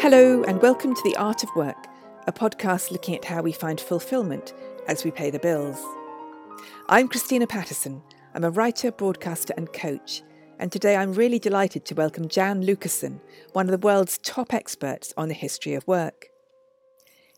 [0.00, 1.88] Hello, and welcome to The Art of Work,
[2.28, 4.54] a podcast looking at how we find fulfillment
[4.86, 5.84] as we pay the bills.
[6.88, 8.00] I'm Christina Patterson.
[8.32, 10.22] I'm a writer, broadcaster, and coach,
[10.60, 13.20] and today I'm really delighted to welcome Jan Lucassen,
[13.54, 16.26] one of the world's top experts on the history of work.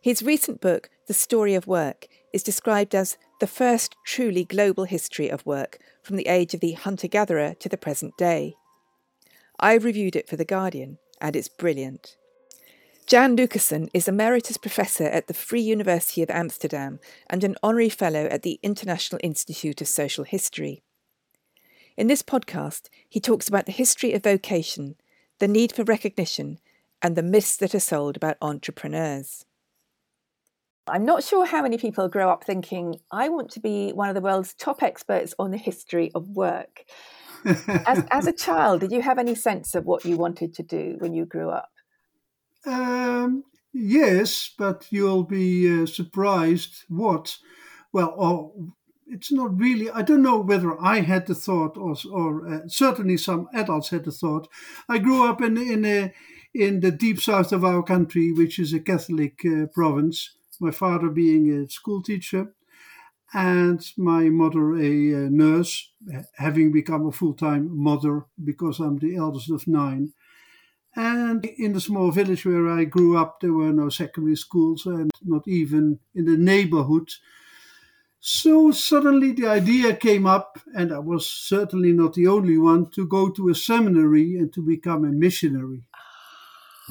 [0.02, 5.30] His recent book, The Story of Work, is described as the first truly global history
[5.30, 8.54] of work from the age of the hunter gatherer to the present day.
[9.58, 12.18] I've reviewed it for The Guardian, and it's brilliant.
[13.10, 18.26] Jan Lucassen is Emeritus Professor at the Free University of Amsterdam and an Honorary Fellow
[18.26, 20.84] at the International Institute of Social History.
[21.96, 24.94] In this podcast, he talks about the history of vocation,
[25.40, 26.60] the need for recognition,
[27.02, 29.44] and the myths that are sold about entrepreneurs.
[30.86, 34.14] I'm not sure how many people grow up thinking, I want to be one of
[34.14, 36.84] the world's top experts on the history of work.
[37.44, 40.94] as, as a child, did you have any sense of what you wanted to do
[41.00, 41.70] when you grew up?
[42.66, 47.36] Um, yes, but you'll be uh, surprised what.
[47.92, 48.74] Well,
[49.06, 49.90] it's not really.
[49.90, 54.04] I don't know whether I had the thought, or, or uh, certainly some adults had
[54.04, 54.48] the thought.
[54.88, 56.12] I grew up in in a,
[56.54, 60.36] in the deep south of our country, which is a Catholic uh, province.
[60.60, 62.52] My father being a school teacher,
[63.32, 65.90] and my mother a, a nurse,
[66.36, 70.12] having become a full time mother because I'm the eldest of nine.
[70.96, 75.10] And in the small village where I grew up, there were no secondary schools and
[75.22, 77.10] not even in the neighborhood.
[78.20, 83.06] So suddenly the idea came up, and I was certainly not the only one, to
[83.06, 85.86] go to a seminary and to become a missionary.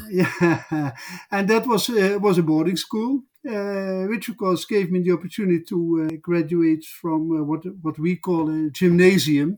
[0.10, 0.94] Yeah,
[1.32, 5.12] and that was uh, was a boarding school, uh, which of course gave me the
[5.12, 9.58] opportunity to uh, graduate from uh, what what we call a gymnasium,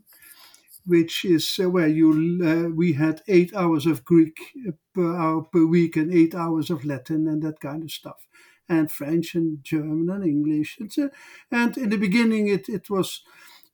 [0.85, 2.09] which is uh, where you
[2.43, 4.37] uh, we had eight hours of Greek
[4.67, 8.27] uh, per hour per week and eight hours of Latin and that kind of stuff,
[8.67, 10.77] and French and German and English.
[10.79, 11.09] And, uh,
[11.51, 13.21] and in the beginning, it it was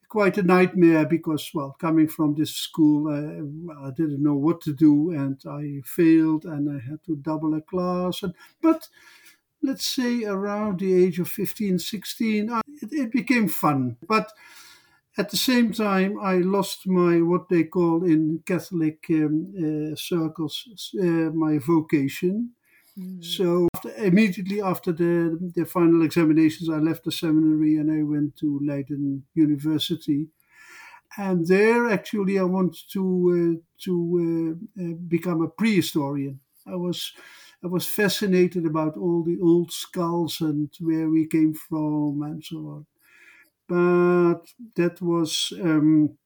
[0.09, 4.73] quite a nightmare because well, coming from this school, uh, I didn't know what to
[4.73, 8.23] do and I failed and I had to double a class.
[8.23, 8.87] And but
[9.61, 14.31] let's say around the age of 15, 16, I, it, it became fun, but
[15.17, 20.67] at the same time, I lost my what they call in Catholic um, uh, circles
[21.01, 22.51] uh, my vocation.
[22.97, 23.23] Mm.
[23.23, 28.35] So after, immediately after the the final examinations, I left the seminary and I went
[28.37, 30.27] to Leiden University.
[31.17, 33.03] And there, actually, I wanted to
[33.37, 33.93] uh, to
[34.79, 36.39] uh, uh, become a prehistorian.
[36.67, 37.13] I was
[37.63, 42.57] I was fascinated about all the old skulls and where we came from and so
[42.57, 42.85] on
[43.67, 44.41] but
[44.75, 46.17] that was um,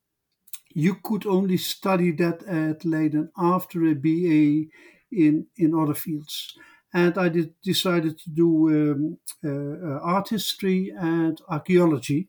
[0.74, 4.70] you could only study that at Leiden after a BA
[5.12, 6.58] in in other fields.
[6.94, 12.28] And I did, decided to do um, uh, art history and archaeology.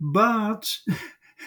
[0.00, 0.78] But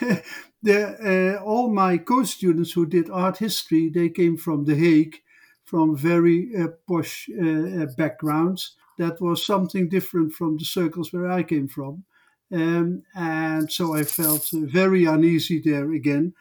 [0.62, 5.16] the, uh, all my co-students who did art history, they came from The Hague,
[5.64, 8.76] from very uh, posh uh, uh, backgrounds.
[8.98, 12.04] That was something different from the circles where I came from.
[12.52, 16.34] Um, and so I felt very uneasy there again.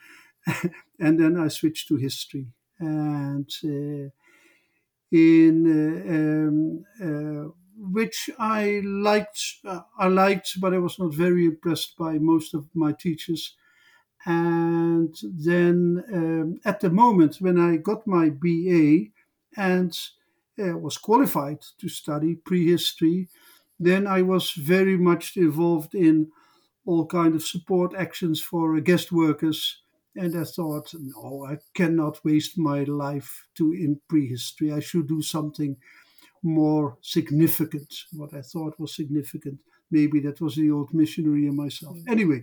[0.99, 2.47] and then I switched to history.
[2.79, 4.09] And uh,
[5.11, 11.45] in uh, um, uh, which I liked, uh, I liked, but I was not very
[11.45, 13.55] impressed by most of my teachers.
[14.25, 19.11] And then um, at the moment when I got my BA
[19.55, 19.97] and
[20.59, 23.29] uh, was qualified to study prehistory,
[23.79, 26.31] then I was very much involved in
[26.85, 29.81] all kind of support actions for guest workers.
[30.15, 34.71] And I thought, no, I cannot waste my life to in prehistory.
[34.71, 35.77] I should do something
[36.41, 37.93] more significant.
[38.13, 39.59] What I thought was significant.
[39.91, 41.97] Maybe that was the old missionary in myself.
[41.97, 42.09] Mm.
[42.09, 42.41] Anyway,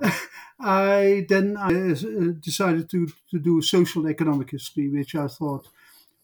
[0.60, 5.68] I then I uh, decided to, to do social economic history, which I thought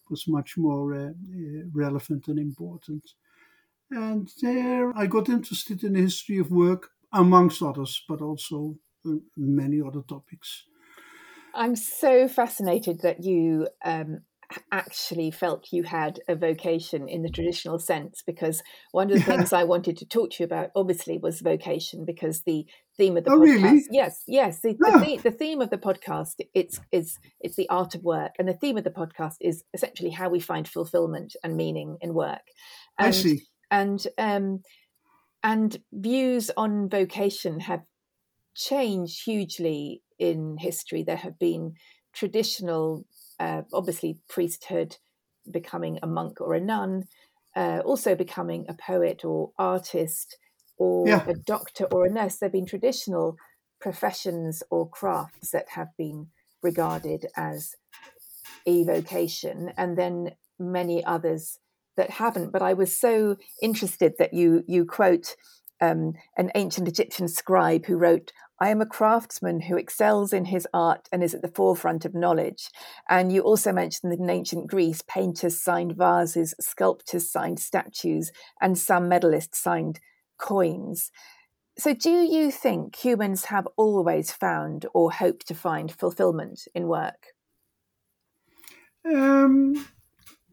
[0.09, 3.03] was much more uh, uh relevant and important.
[3.91, 9.13] And there I got interested in the history of work, amongst others, but also uh,
[9.37, 10.65] many other topics.
[11.53, 14.19] I'm so fascinated that you um,
[14.71, 18.61] actually felt you had a vocation in the traditional sense because
[18.91, 19.37] one of the yeah.
[19.37, 22.65] things I wanted to talk to you about obviously was vocation because the
[22.97, 23.83] theme of the oh, podcast really?
[23.91, 24.97] yes yes the, yeah.
[24.99, 28.53] the, the, theme of the podcast it's is it's the art of work and the
[28.53, 32.43] theme of the podcast is essentially how we find fulfillment and meaning in work
[32.97, 33.41] and I see
[33.71, 34.61] and um,
[35.43, 37.81] and views on vocation have
[38.55, 41.03] changed hugely in history.
[41.03, 41.73] There have been
[42.13, 43.05] traditional,
[43.39, 44.97] uh, obviously priesthood,
[45.49, 47.03] becoming a monk or a nun,
[47.55, 50.37] uh, also becoming a poet or artist
[50.77, 51.25] or yeah.
[51.27, 52.37] a doctor or a nurse.
[52.37, 53.35] There have been traditional
[53.79, 56.27] professions or crafts that have been
[56.63, 57.75] regarded as
[58.67, 61.59] evocation, and then many others
[61.97, 62.51] that haven't.
[62.51, 65.35] But I was so interested that you you quote
[65.81, 70.65] um, an ancient Egyptian scribe who wrote, I am a craftsman who excels in his
[70.73, 72.69] art and is at the forefront of knowledge.
[73.09, 78.31] And you also mentioned that in ancient Greece, painters signed vases, sculptors signed statues,
[78.61, 79.99] and some medalists signed
[80.37, 81.11] coins.
[81.77, 87.33] So, do you think humans have always found or hope to find fulfillment in work?
[89.03, 89.85] Um,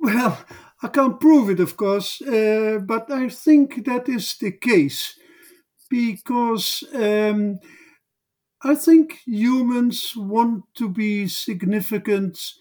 [0.03, 0.39] well,
[0.83, 5.15] I can't prove it, of course, uh, but I think that is the case
[5.91, 7.59] because um,
[8.63, 12.55] I think humans want to be significant,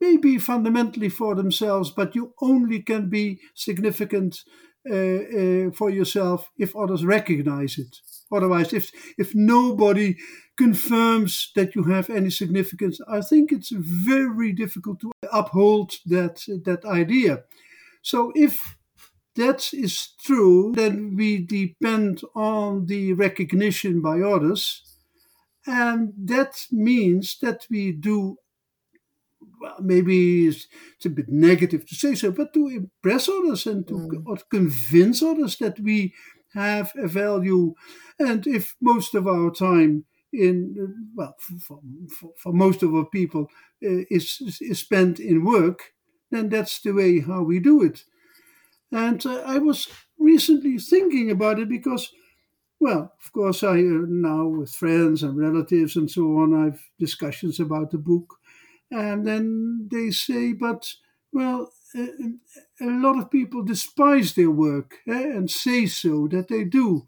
[0.00, 4.42] maybe fundamentally for themselves, but you only can be significant
[4.90, 7.96] uh, uh, for yourself if others recognize it.
[8.32, 10.16] Otherwise, if if nobody
[10.56, 16.84] confirms that you have any significance, I think it's very difficult to uphold that that
[16.84, 17.44] idea.
[18.02, 18.76] So if
[19.36, 24.82] that is true, then we depend on the recognition by others,
[25.66, 28.38] and that means that we do
[29.60, 30.66] well, maybe it's,
[30.96, 34.38] it's, a bit negative to say so, but to impress others and to mm.
[34.50, 36.14] convince others that we
[36.54, 37.74] have a value.
[38.18, 43.48] And if most of our time in well for, for, for most of our people
[43.84, 45.92] uh, is, is spent in work,
[46.30, 48.04] then that's the way how we do it.
[48.90, 52.10] And uh, I was recently thinking about it because,
[52.80, 57.60] well, of course, I uh, now with friends and relatives and so on, I've discussions
[57.60, 58.36] about the book,
[58.92, 60.88] and then they say, but
[61.32, 62.08] well, a,
[62.80, 67.06] a lot of people despise their work eh, and say so that they do,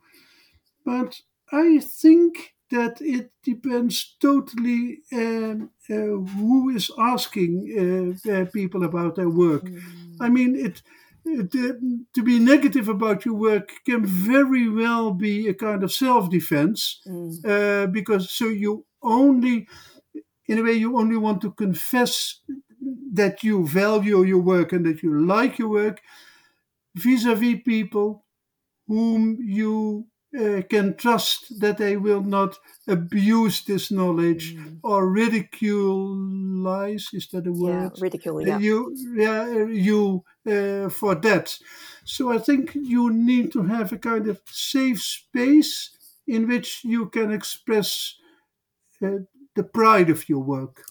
[0.85, 1.21] but
[1.53, 9.29] I think that it depends totally um, uh, who is asking uh, people about their
[9.29, 9.65] work.
[9.65, 9.81] Mm.
[10.21, 10.83] I mean, it,
[11.25, 11.53] it
[12.15, 17.45] to be negative about your work can very well be a kind of self-defense mm.
[17.45, 19.67] Uh, because so you only,
[20.47, 22.41] in a way, you only want to confess
[23.13, 26.01] that you value your work and that you like your work
[26.95, 28.25] vis-a-vis people
[28.87, 30.07] whom you
[30.39, 32.59] uh, can trust that they will not
[32.89, 34.79] abuse this knowledge mm.
[34.83, 38.59] or ridiculize is that a word yeah, ridicule yeah.
[38.59, 41.57] you yeah you uh, for that
[42.05, 45.91] so i think you need to have a kind of safe space
[46.27, 48.17] in which you can express
[49.03, 49.19] uh,
[49.55, 50.83] the pride of your work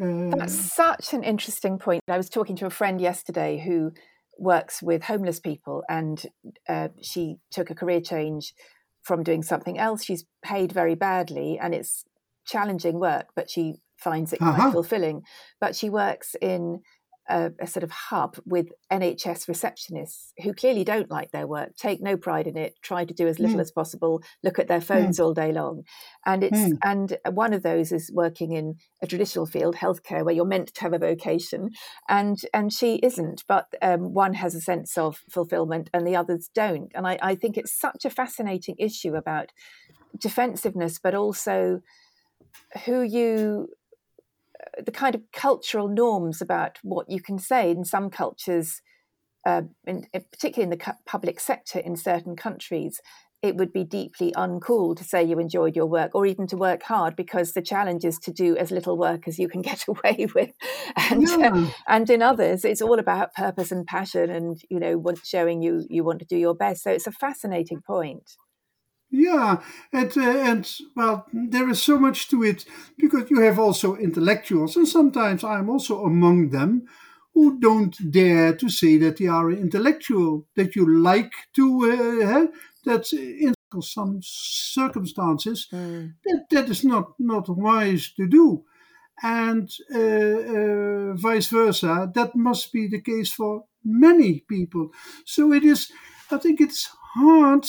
[0.00, 3.92] that's such an interesting point i was talking to a friend yesterday who
[4.38, 6.24] works with homeless people and
[6.68, 8.54] uh, she took a career change
[9.02, 10.04] from doing something else.
[10.04, 12.04] She's paid very badly and it's
[12.46, 14.70] challenging work, but she finds it quite uh-huh.
[14.70, 15.22] fulfilling.
[15.60, 16.80] But she works in
[17.28, 22.00] a, a, sort of hub with NHS receptionists who clearly don't like their work, take
[22.00, 23.60] no pride in it, try to do as little mm.
[23.60, 25.24] as possible, look at their phones mm.
[25.24, 25.82] all day long.
[26.24, 26.78] And it's mm.
[26.84, 30.80] and one of those is working in a traditional field, healthcare, where you're meant to
[30.82, 31.70] have a vocation,
[32.08, 33.44] and and she isn't.
[33.46, 36.92] But um, one has a sense of fulfillment, and the others don't.
[36.94, 39.52] And I, I think it's such a fascinating issue about
[40.18, 41.80] defensiveness, but also
[42.84, 43.68] who you
[44.84, 48.80] the kind of cultural norms about what you can say in some cultures,
[49.46, 53.00] uh, in, particularly in the public sector in certain countries,
[53.40, 56.82] it would be deeply uncool to say you enjoyed your work or even to work
[56.82, 60.26] hard because the challenge is to do as little work as you can get away
[60.34, 60.50] with.
[60.96, 61.50] And yeah.
[61.54, 65.86] uh, and in others it's all about purpose and passion and you know showing you
[65.88, 66.82] you want to do your best.
[66.82, 68.28] So it's a fascinating point
[69.10, 69.62] yeah,
[69.92, 72.66] and uh, and well, there is so much to it
[72.98, 76.86] because you have also intellectuals, and sometimes I'm also among them
[77.32, 80.46] who don't dare to say that they are an intellectual.
[80.56, 82.46] That you like to uh,
[82.84, 86.12] that in some circumstances mm.
[86.24, 88.64] that that is not not wise to do,
[89.22, 92.10] and uh, uh, vice versa.
[92.14, 94.90] That must be the case for many people.
[95.24, 95.90] So it is.
[96.30, 97.66] I think it's hard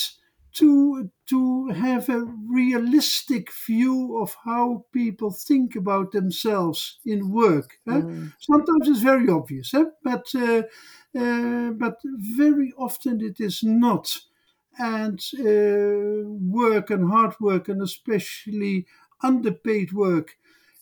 [0.53, 7.77] to to have a realistic view of how people think about themselves in work.
[7.87, 8.33] Mm.
[8.39, 10.63] Sometimes it's very obvious, but uh,
[11.17, 11.97] uh, but
[12.37, 14.17] very often it is not.
[14.81, 18.85] And uh, work and hard work, and especially
[19.21, 20.37] underpaid work,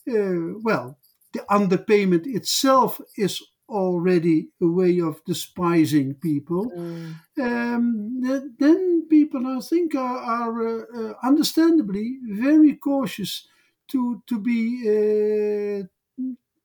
[0.08, 1.00] uh, well,
[1.34, 7.16] the underpayment itself is already a way of despising people, mm.
[7.40, 8.22] um,
[8.60, 13.48] then people, I think, are, are uh, uh, understandably very cautious
[13.90, 15.84] to to be uh,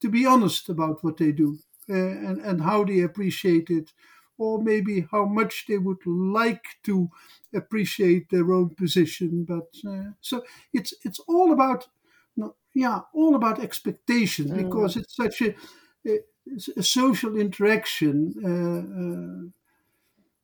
[0.01, 1.57] to be honest about what they do
[1.89, 3.91] uh, and and how they appreciate it,
[4.37, 7.09] or maybe how much they would like to
[7.53, 9.45] appreciate their own position.
[9.45, 10.43] But uh, so
[10.73, 11.87] it's it's all about
[12.73, 14.57] yeah all about expectation mm.
[14.57, 15.55] because it's such a,
[16.81, 18.33] social interaction.
[18.43, 19.49] Uh, uh,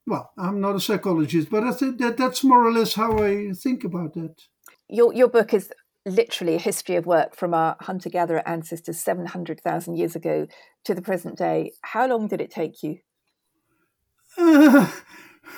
[0.07, 3.51] well, I'm not a psychologist, but I think that that's more or less how I
[3.53, 4.41] think about that.
[4.87, 5.71] Your your book is
[6.05, 10.47] literally a history of work from our hunter gatherer ancestors 700,000 years ago
[10.85, 11.73] to the present day.
[11.81, 12.99] How long did it take you?
[14.37, 14.89] Uh,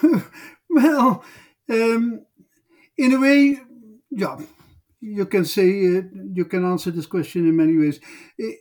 [0.69, 1.23] well,
[1.69, 2.25] um,
[2.97, 3.59] in a way,
[4.09, 4.39] yeah,
[5.01, 6.01] you can say uh,
[6.33, 7.99] you can answer this question in many ways.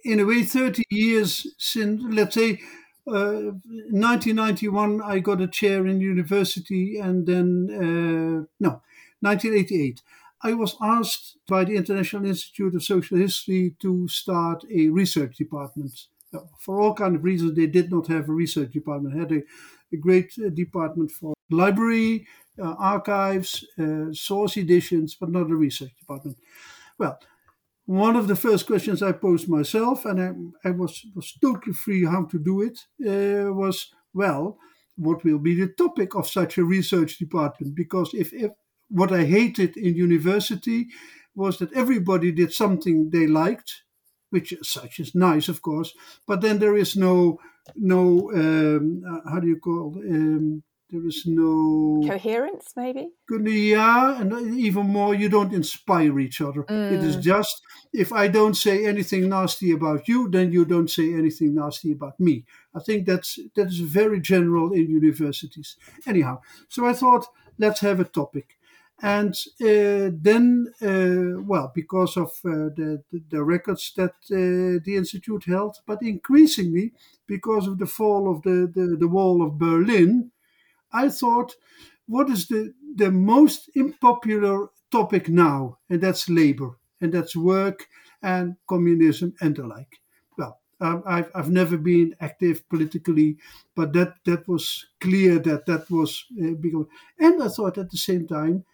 [0.05, 2.61] In a way, 30 years since, let's say,
[3.07, 3.53] uh,
[3.91, 8.83] 1991, I got a chair in university, and then, uh, no,
[9.21, 10.03] 1988.
[10.43, 16.07] I was asked by the International Institute of Social History to start a research department.
[16.59, 19.19] For all kind of reasons, they did not have a research department.
[19.19, 19.43] Had a,
[19.93, 22.27] a great uh, department for library,
[22.59, 26.37] uh, archives, uh, source editions, but not a research department.
[26.99, 27.19] Well,
[27.87, 30.21] one of the first questions I posed myself, and
[30.65, 34.59] I, I was, was totally free how to do it, uh, was well,
[34.97, 37.75] what will be the topic of such a research department?
[37.75, 38.53] Because if, if
[38.89, 40.89] what I hated in university
[41.35, 43.83] was that everybody did something they liked,
[44.31, 45.95] which such is nice, of course,
[46.27, 47.39] but then there is no
[47.77, 49.97] no um, uh, how do you call?
[49.97, 53.09] Um, there is no coherence, maybe.
[53.31, 56.63] Yeah, and even more, you don't inspire each other.
[56.65, 56.93] Mm.
[56.93, 57.23] It is mm.
[57.23, 61.93] just if I don't say anything nasty about you, then you don't say anything nasty
[61.93, 62.45] about me.
[62.75, 65.77] I think that's that is very general in universities.
[66.07, 67.27] Anyhow, so I thought
[67.59, 68.57] let's have a topic.
[69.03, 74.97] And uh, then, uh, well, because of uh, the, the, the, records that uh, the
[74.97, 76.93] Institute held, but increasingly
[77.27, 80.33] because of the fall of the, the, the wall of Berlin,
[80.93, 81.55] I thought,
[82.07, 85.79] what is the, the most unpopular topic now?
[85.89, 87.87] And that's labor, and that's work
[88.23, 90.01] and communism and the like.
[90.37, 93.37] Well, I've, I've never been active politically,
[93.75, 96.87] but that, that was clear that that was uh, because,
[97.19, 98.65] and I thought at the same time,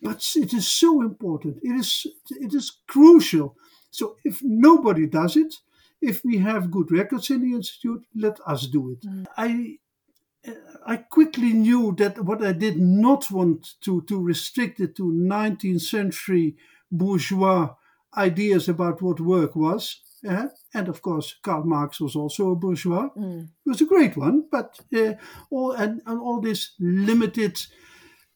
[0.00, 1.58] but it is so important.
[1.62, 3.56] It is it is crucial.
[3.90, 5.56] So if nobody does it,
[6.00, 9.00] if we have good records in the institute, let us do it.
[9.00, 9.26] Mm.
[9.36, 9.78] I
[10.86, 15.82] I quickly knew that what I did not want to, to restrict it to 19th
[15.82, 16.56] century
[16.90, 17.74] bourgeois
[18.16, 20.00] ideas about what work was.
[20.28, 23.08] Uh, and of course, Karl Marx was also a bourgeois.
[23.16, 23.48] Mm.
[23.64, 25.12] He was a great one, but uh,
[25.50, 27.60] all and, and all this limited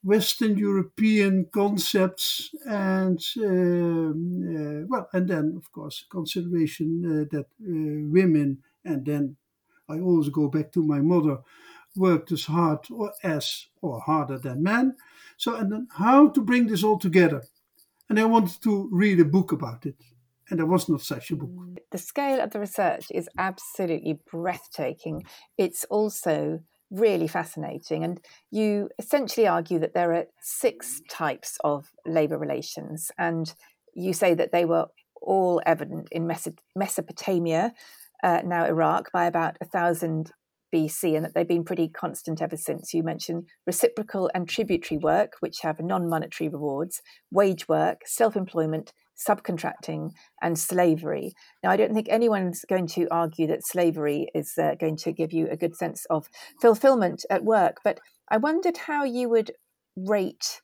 [0.04, 8.10] Western European concepts, and um, uh, well, and then of course consideration uh, that uh,
[8.12, 9.36] women, and then
[9.88, 11.38] I always go back to my mother,
[11.96, 14.96] worked as hard or as or harder than men.
[15.36, 17.42] So, and then how to bring this all together,
[18.08, 19.96] and I wanted to read a book about it.
[20.50, 21.50] And there was not such a book.
[21.92, 25.24] The scale of the research is absolutely breathtaking.
[25.56, 28.04] It's also really fascinating.
[28.04, 28.20] And
[28.50, 33.52] you essentially argue that there are six types of labour relations, and
[33.94, 34.86] you say that they were
[35.22, 36.30] all evident in
[36.76, 37.72] Mesopotamia,
[38.22, 40.32] uh, now Iraq, by about 1000
[40.72, 42.94] BC, and that they've been pretty constant ever since.
[42.94, 47.00] You mentioned reciprocal and tributary work, which have non monetary rewards,
[47.30, 48.92] wage work, self employment,
[49.28, 50.10] subcontracting
[50.40, 51.32] and slavery.
[51.62, 55.32] Now, I don't think anyone's going to argue that slavery is uh, going to give
[55.32, 56.28] you a good sense of
[56.60, 58.00] fulfillment at work, but
[58.30, 59.52] I wondered how you would
[59.96, 60.60] rate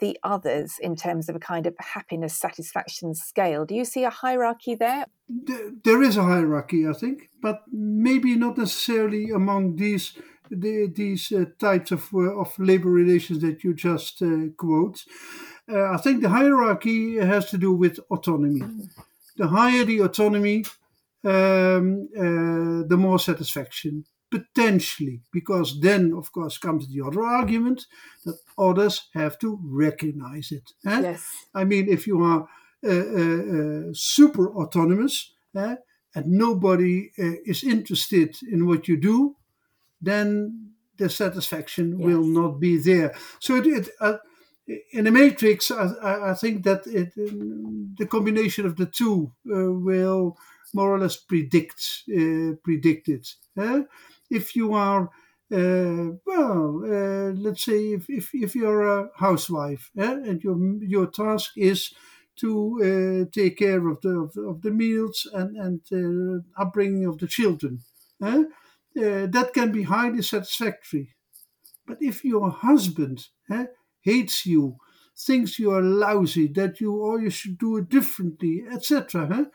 [0.00, 3.64] the others in terms of a kind of happiness satisfaction scale.
[3.64, 5.04] Do you see a hierarchy there?
[5.84, 10.14] There is a hierarchy, I think, but maybe not necessarily among these
[10.50, 15.04] the, these uh, types of uh, of labor relations that you just uh, quote.
[15.70, 18.60] Uh, I think the hierarchy has to do with autonomy.
[18.60, 18.88] Mm.
[19.36, 20.64] The higher the autonomy,
[21.24, 27.86] um, uh, the more satisfaction potentially, because then, of course, comes the other argument
[28.24, 30.72] that others have to recognize it.
[30.86, 31.00] Eh?
[31.00, 31.26] Yes.
[31.54, 32.48] I mean, if you are
[32.82, 35.76] uh, uh, uh super autonomous eh,
[36.14, 39.36] and nobody uh, is interested in what you do,
[40.00, 42.06] then the satisfaction yes.
[42.06, 43.14] will not be there.
[43.40, 44.18] So it, it uh,
[44.92, 50.36] in the matrix, I, I think that it, the combination of the two uh, will
[50.72, 53.26] more or less predict uh, predicted.
[53.58, 53.80] Uh,
[54.30, 55.10] if you are
[55.52, 61.06] uh, well, uh, let's say if, if, if you're a housewife eh, and your your
[61.06, 61.92] task is
[62.36, 62.78] to
[63.26, 67.26] uh, take care of the of, of the meals and and uh, upbringing of the
[67.26, 67.80] children,
[68.22, 68.44] eh,
[68.96, 71.14] uh, that can be highly satisfactory.
[71.84, 73.66] But if your husband eh,
[74.02, 74.76] hates you,
[75.18, 79.50] thinks you are lousy, that you or you should do it differently, etc.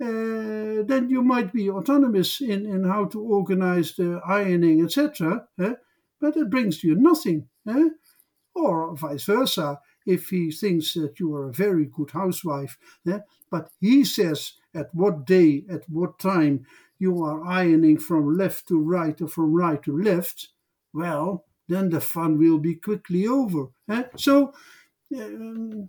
[0.00, 5.46] Eh, then you might be autonomous in, in how to organize the ironing, etc.
[5.60, 5.74] Eh?
[6.20, 7.48] But it brings you nothing.
[7.68, 7.88] Eh?
[8.54, 12.78] Or vice versa, if he thinks that you are a very good housewife,
[13.08, 13.20] eh?
[13.50, 16.64] but he says at what day, at what time
[17.00, 20.48] you are ironing from left to right or from right to left,
[20.92, 23.66] well, then the fun will be quickly over.
[23.90, 24.04] Eh?
[24.16, 24.52] So,
[25.16, 25.88] um,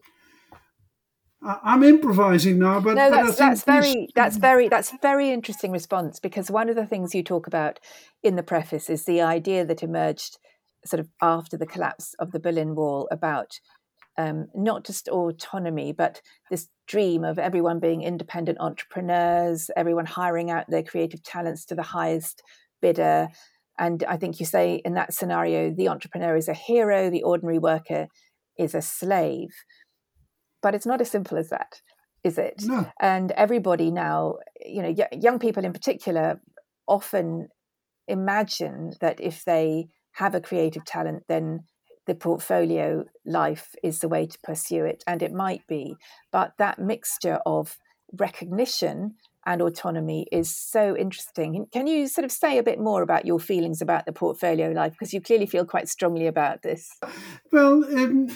[1.41, 6.19] I'm improvising now, but no, that's, but that's very that's very that's very interesting response
[6.19, 7.79] because one of the things you talk about
[8.23, 10.37] in the preface is the idea that emerged
[10.85, 13.59] sort of after the collapse of the Berlin Wall about
[14.17, 20.65] um, not just autonomy, but this dream of everyone being independent entrepreneurs, everyone hiring out
[20.67, 22.43] their creative talents to the highest
[22.81, 23.29] bidder.
[23.77, 27.59] And I think you say in that scenario, the entrepreneur is a hero, the ordinary
[27.59, 28.07] worker
[28.57, 29.51] is a slave.
[30.61, 31.81] But it's not as simple as that,
[32.23, 32.63] is it?
[32.65, 32.91] No.
[32.99, 34.35] And everybody now,
[34.65, 36.41] you know, y- young people in particular,
[36.87, 37.47] often
[38.07, 41.61] imagine that if they have a creative talent, then
[42.07, 45.03] the portfolio life is the way to pursue it.
[45.05, 45.95] And it might be.
[46.31, 47.77] But that mixture of
[48.11, 49.15] recognition
[49.49, 51.65] and autonomy is so interesting.
[51.73, 54.91] Can you sort of say a bit more about your feelings about the portfolio life?
[54.91, 56.91] Because you clearly feel quite strongly about this.
[57.51, 58.27] Well, um,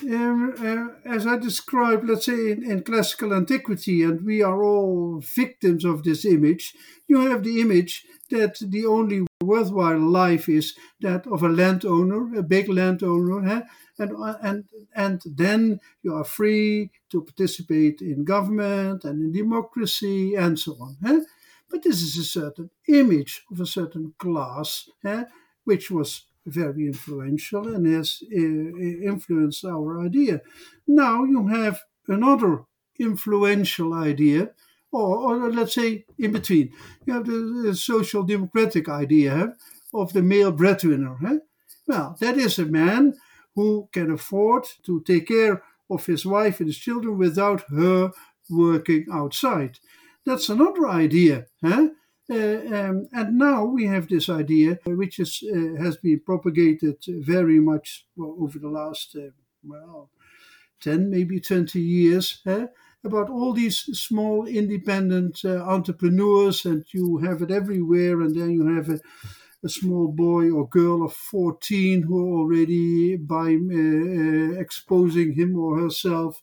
[0.60, 5.86] uh, as I described, let's say in, in, classical antiquity, and we are all victims
[5.86, 6.74] of this image,
[7.08, 12.42] you have the image that the only worthwhile life is that of a landowner, a
[12.42, 13.62] big landowner, huh?
[14.00, 20.60] And and and then you are free to participate in government and in democracy and
[20.60, 20.98] so on.
[21.04, 21.20] Huh?
[21.70, 25.26] But this is a certain image of a certain class, huh?
[25.64, 30.42] which was very influential and has uh, influenced our idea.
[30.88, 32.66] Now you have another
[33.00, 34.52] influential idea,
[34.92, 36.74] or, or let's say in between.
[37.06, 39.56] You have the, the social democratic idea
[39.94, 41.18] of the male breadwinner.
[41.22, 41.40] Huh?
[41.88, 43.14] Well, that is a man
[43.56, 48.12] who can afford to take care of his wife and his children without her
[48.50, 49.80] working outside.
[50.26, 51.48] That's another idea.
[51.64, 51.90] Huh?
[52.30, 56.98] Uh, um, and now we have this idea, uh, which is, uh, has been propagated
[57.08, 59.32] very much over the last, uh,
[59.64, 60.10] well,
[60.82, 62.68] 10, maybe 20 years, huh?
[63.04, 68.74] about all these small independent uh, entrepreneurs, and you have it everywhere, and then you
[68.74, 69.00] have a
[69.64, 75.80] a small boy or girl of 14 who already by uh, uh, exposing him or
[75.80, 76.42] herself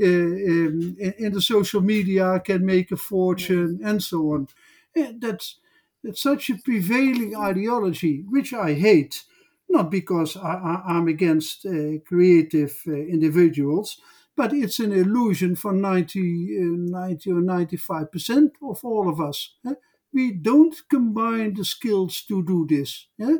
[0.00, 4.48] uh, um, in, in, the social media can make a fortune and so on.
[4.94, 5.56] And that's,
[6.04, 9.24] that's such a prevailing ideology, which I hate,
[9.68, 13.98] not because I, am against uh, creative uh, individuals,
[14.36, 19.54] but it's an illusion for 90, uh, 90 or 95% of all of us.
[19.66, 19.72] Eh?
[20.12, 23.06] We don't combine the skills to do this.
[23.18, 23.38] Yeah?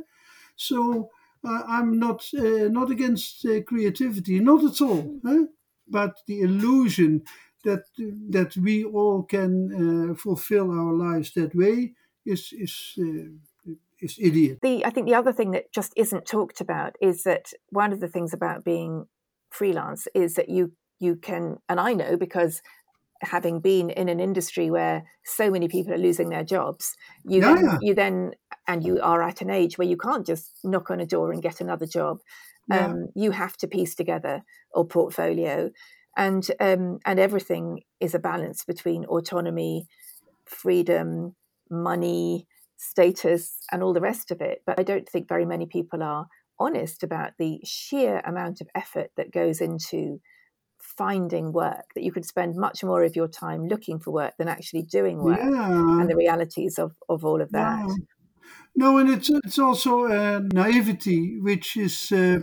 [0.57, 1.11] So
[1.45, 5.21] uh, I'm not uh, not against uh, creativity, not at all.
[5.91, 7.23] But the illusion
[7.65, 7.85] that
[8.31, 11.95] that we all can uh, fulfill our lives that way
[12.27, 14.59] is is uh, is idiot.
[14.63, 18.01] The I think the other thing that just isn't talked about is that one of
[18.01, 19.07] the things about being
[19.51, 22.63] freelance is that you you can and I know because
[23.23, 27.55] having been in an industry where so many people are losing their jobs, you yeah.
[27.55, 28.31] then, you then
[28.67, 31.43] and you are at an age where you can't just knock on a door and
[31.43, 32.19] get another job.
[32.69, 32.87] Yeah.
[32.87, 34.43] Um, you have to piece together
[34.75, 35.71] a portfolio,
[36.17, 39.87] and um, and everything is a balance between autonomy,
[40.45, 41.35] freedom,
[41.71, 44.63] money, status, and all the rest of it.
[44.67, 46.27] But I don't think very many people are
[46.61, 50.21] honest about the sheer amount of effort that goes into
[50.81, 54.49] finding work that you could spend much more of your time looking for work than
[54.49, 56.01] actually doing work yeah.
[56.01, 57.95] and the realities of, of all of that yeah.
[58.77, 62.41] no and it's it's also a naivety which is uh,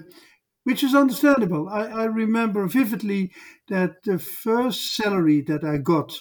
[0.63, 3.31] which is understandable I, I remember vividly
[3.69, 6.19] that the first salary that i got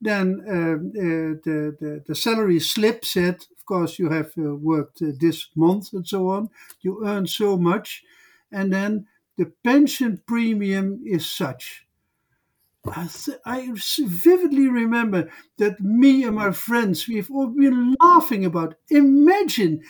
[0.00, 5.00] then uh, uh, the, the, the salary slip said of course you have uh, worked
[5.00, 6.50] uh, this month and so on
[6.82, 8.02] you earn so much
[8.52, 11.86] and then the pension premium is such.
[12.86, 18.74] I, th- I vividly remember that me and my friends, we've all been laughing about.
[18.90, 19.82] Imagine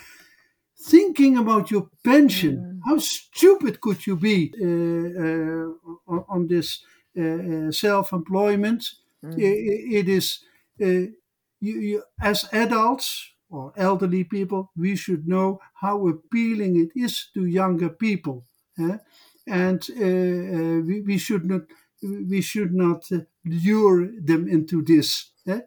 [0.77, 2.57] thinking about your pension.
[2.57, 2.79] Mm.
[2.85, 6.81] How stupid could you be uh, uh, on this
[7.17, 8.85] uh, uh self employment?
[9.23, 9.39] Mm.
[9.39, 10.39] It, it is,
[10.81, 11.11] uh,
[11.59, 17.45] you, you, as adults or elderly people, we should know how appealing it is to
[17.45, 18.45] younger people.
[18.79, 18.97] Eh?
[19.47, 21.61] And uh, we, we should not
[22.03, 23.09] we should not
[23.45, 25.31] lure them into this.
[25.47, 25.61] Eh?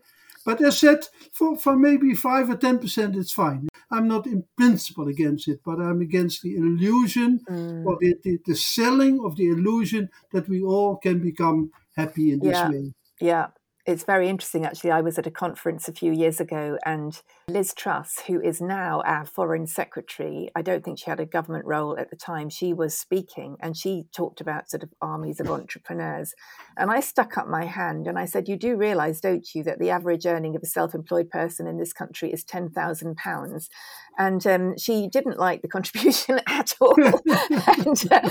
[0.45, 3.69] But as said, for, for maybe 5 or 10%, it's fine.
[3.91, 7.85] I'm not in principle against it, but I'm against the illusion mm.
[7.85, 12.39] or the, the, the, selling of the illusion that we all can become happy in
[12.41, 12.71] this yeah.
[12.71, 12.93] way.
[13.21, 13.47] Yeah,
[13.89, 14.91] it's very interesting, actually.
[14.91, 19.01] I was at a conference a few years ago, and Liz Truss, who is now
[19.07, 22.75] our foreign secretary, I don't think she had a government role at the time, she
[22.75, 26.35] was speaking and she talked about sort of armies of entrepreneurs.
[26.77, 29.79] And I stuck up my hand and I said, You do realize, don't you, that
[29.79, 33.69] the average earning of a self employed person in this country is £10,000?
[34.19, 38.31] And um, she didn't like the contribution at all and, uh,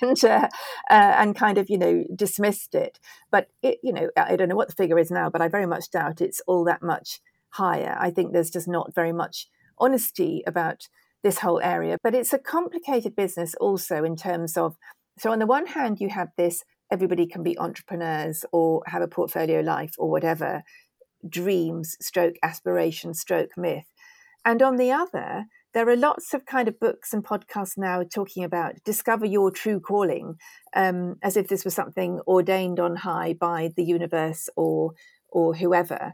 [0.00, 0.48] and, uh,
[0.90, 3.00] uh, and kind of, you know, dismissed it.
[3.32, 5.48] But, it, you know, I don't know what the figure figure is now, but I
[5.48, 7.96] very much doubt it's all that much higher.
[7.98, 10.88] I think there's just not very much honesty about
[11.22, 11.96] this whole area.
[12.02, 14.76] But it's a complicated business also in terms of
[15.18, 19.08] so, on the one hand, you have this everybody can be entrepreneurs or have a
[19.08, 20.62] portfolio life or whatever
[21.28, 23.88] dreams, stroke aspiration, stroke myth.
[24.44, 28.44] And on the other, there are lots of kind of books and podcasts now talking
[28.44, 30.36] about discover your true calling,
[30.74, 34.92] um, as if this was something ordained on high by the universe or
[35.28, 36.12] or whoever.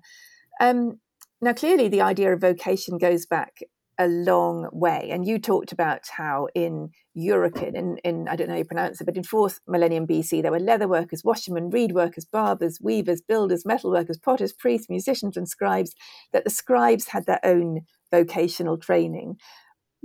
[0.61, 1.01] Um,
[1.41, 3.61] now, clearly, the idea of vocation goes back
[3.99, 5.09] a long way.
[5.11, 9.01] And you talked about how in Urukun, in, in I don't know how you pronounce
[9.01, 13.21] it, but in fourth millennium BC, there were leather workers, washermen, reed workers, barbers, weavers,
[13.21, 15.95] builders, metal workers, potters, priests, musicians, and scribes,
[16.33, 19.39] that the scribes had their own vocational training.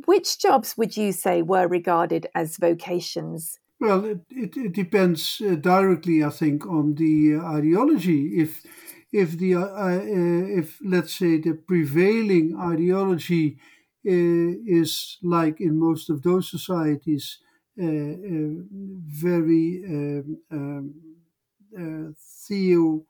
[0.05, 3.59] Which jobs would you say were regarded as vocations?
[3.79, 8.39] Well, it, it, it depends uh, directly, I think, on the uh, ideology.
[8.39, 8.63] If
[9.11, 9.99] if the uh, uh
[10.59, 13.57] if let's say the prevailing ideology
[14.07, 17.39] uh, is like in most of those societies,
[17.77, 18.15] uh,
[19.27, 22.15] very um, um
[22.47, 23.05] theo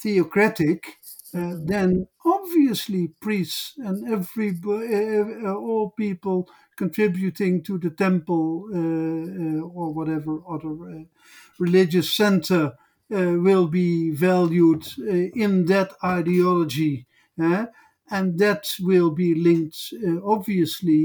[0.00, 0.98] theocratic,
[1.32, 2.06] then
[2.50, 10.40] obviously priests and every uh, uh, all people contributing to the temple uh, or whatever
[10.48, 11.04] other
[11.58, 12.72] religious center
[13.08, 17.06] will be valued in that ideology.
[18.12, 21.02] and that will be linked obviously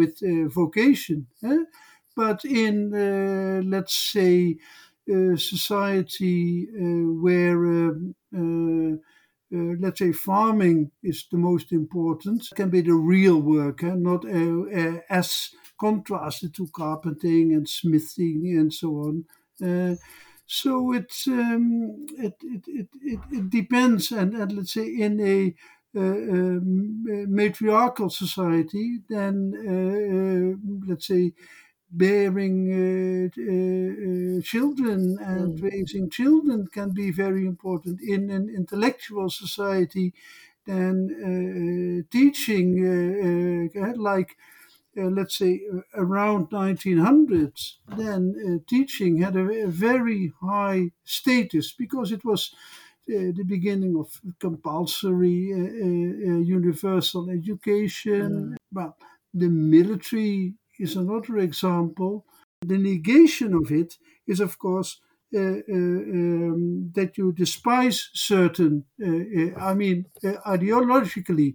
[0.00, 0.18] with
[0.52, 1.26] vocation.
[2.16, 2.90] But in,
[3.70, 4.56] let's say,
[5.06, 6.66] society
[7.24, 9.00] where um,
[9.54, 12.48] uh, let's say farming is the most important.
[12.50, 13.94] It can be the real work eh?
[13.94, 19.24] not uh, uh, as contrasted to carpenting and smithing and so on.
[20.46, 24.12] So it, um, it, it, it, it, it, depends.
[24.12, 25.54] And, and let's say in a
[25.96, 26.58] uh,
[27.28, 31.32] matriarchal society then uh, let's say
[31.96, 35.62] bearing uh, uh, uh, children and mm.
[35.62, 40.12] raising children can be very important in an intellectual society
[40.66, 44.36] than teaching like
[44.96, 51.72] uh, let's say uh, around 1900s then uh, teaching had a, a, very high status
[51.72, 52.54] because it was
[53.06, 55.52] the beginning of compulsory
[56.46, 58.56] universal education mm.
[58.72, 58.96] well
[59.34, 60.54] the military
[60.84, 62.12] is another example.
[62.62, 63.90] The negation of it
[64.26, 64.90] is, of course,
[65.34, 71.50] uh, uh, um, that you despise certain, uh, uh I mean, uh, ideologically.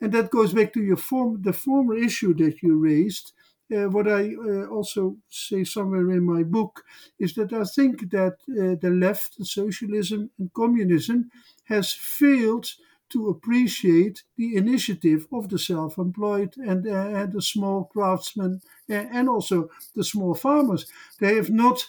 [0.00, 3.32] And that goes back to your form, the former issue that you raised.
[3.72, 4.34] Uh, what I
[4.76, 6.84] also say somewhere in my book
[7.24, 8.36] is that I think that
[8.84, 11.30] the left, socialism, and communism
[11.72, 12.66] has failed
[13.12, 18.94] to appreciate the initiative of the self employed and, uh, and the small craftsmen uh,
[18.94, 20.86] and also the small farmers.
[21.20, 21.86] They have not.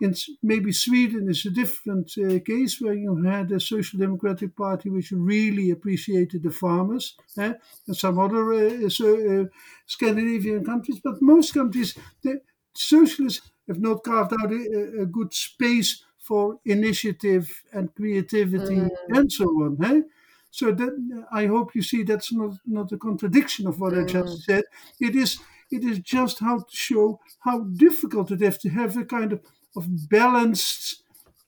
[0.00, 4.88] In maybe Sweden is a different uh, case where you had a social democratic party
[4.90, 7.54] which really appreciated the farmers, eh?
[7.88, 9.44] and some other uh, so, uh,
[9.86, 12.40] Scandinavian countries, but most countries, the
[12.74, 18.90] socialists have not carved out a, a good space for initiative and creativity mm.
[19.08, 19.78] and so on.
[19.82, 20.02] Eh?
[20.50, 24.02] So that I hope you see that's not, not a contradiction of what mm.
[24.02, 24.42] I just mm.
[24.42, 24.64] said.
[25.00, 25.38] It is
[25.70, 29.40] it is just how to show how difficult it is to have a kind of,
[29.76, 31.02] of balanced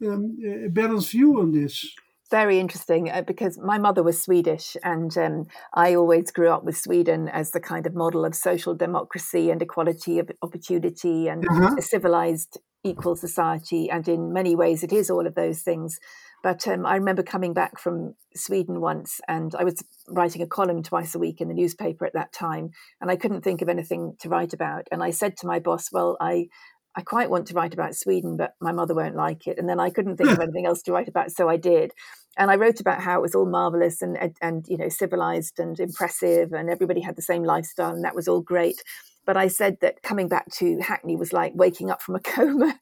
[0.06, 0.36] um,
[0.66, 1.94] a balanced view on this
[2.30, 6.76] very interesting uh, because my mother was Swedish, and um, I always grew up with
[6.76, 11.74] Sweden as the kind of model of social democracy and equality of opportunity and uh-huh.
[11.78, 13.90] a civilized, equal society.
[13.90, 15.98] And in many ways, it is all of those things.
[16.42, 20.82] But um, I remember coming back from Sweden once, and I was writing a column
[20.82, 24.16] twice a week in the newspaper at that time, and I couldn't think of anything
[24.20, 24.88] to write about.
[24.90, 26.48] And I said to my boss, "Well, I
[26.96, 29.58] I quite want to write about Sweden, but my mother won't like it.
[29.58, 31.92] And then I couldn't think of anything else to write about, so I did.
[32.36, 35.78] And I wrote about how it was all marvelous and and you know civilized and
[35.78, 38.82] impressive, and everybody had the same lifestyle, and that was all great.
[39.30, 42.76] But I said that coming back to Hackney was like waking up from a coma.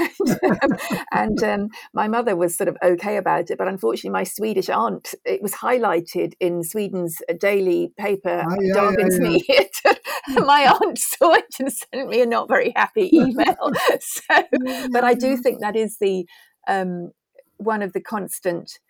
[0.00, 0.78] and, um,
[1.12, 3.56] and um, my mother was sort of okay about it.
[3.56, 9.44] But unfortunately, my Swedish aunt, it was highlighted in Sweden's daily paper, oh, yeah, Dagens
[9.48, 9.62] yeah,
[10.28, 10.40] yeah.
[10.40, 13.70] my aunt saw it and sent me a not very happy email.
[14.00, 14.42] so,
[14.90, 16.26] but I do think that is the
[16.66, 17.12] um,
[17.58, 18.80] one of the constant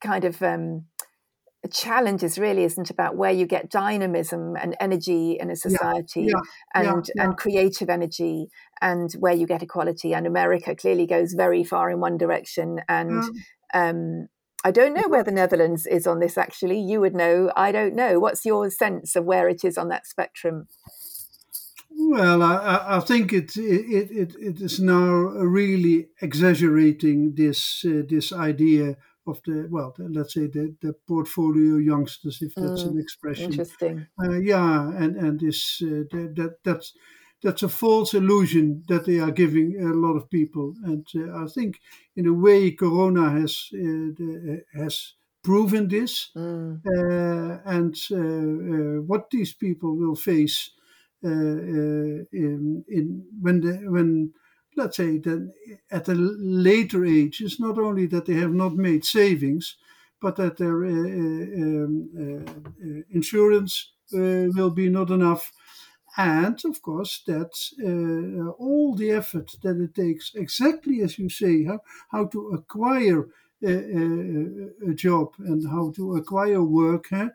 [0.00, 0.86] kind of um,
[1.72, 6.32] challenges really isn't about where you get dynamism and energy in a society yeah,
[6.74, 8.48] yeah, and yeah, and creative energy
[8.80, 13.24] and where you get equality and america clearly goes very far in one direction and
[13.72, 14.28] um,
[14.66, 16.80] I don't know where the Netherlands is on this actually.
[16.80, 17.52] You would know.
[17.54, 18.18] I don't know.
[18.18, 20.68] What's your sense of where it is on that spectrum?
[21.96, 28.32] Well, I, I think it, it, it, it is now really exaggerating this uh, this
[28.32, 28.96] idea
[29.26, 33.50] of the well, the, let's say the, the portfolio youngsters, if that's mm, an expression.
[33.50, 34.06] Interesting.
[34.22, 36.94] Uh, yeah, and and this uh, that that's
[37.42, 41.46] that's a false illusion that they are giving a lot of people, and uh, I
[41.46, 41.80] think
[42.16, 46.80] in a way Corona has uh, the, uh, has proven this, mm.
[46.86, 47.96] Uh, and
[49.06, 50.70] what these people will face
[51.22, 52.26] in,
[52.88, 54.32] in when the when
[54.76, 55.52] let's say that
[55.90, 59.76] at a later age, it's not only that they have not made savings,
[60.20, 65.52] but that their uh, um, uh, insurance uh, will be not enough.
[66.16, 71.64] And of course, that uh, all the effort that it takes, exactly as you say,
[71.64, 73.28] how, how to acquire
[73.62, 77.30] a, a, job and how to acquire work, huh?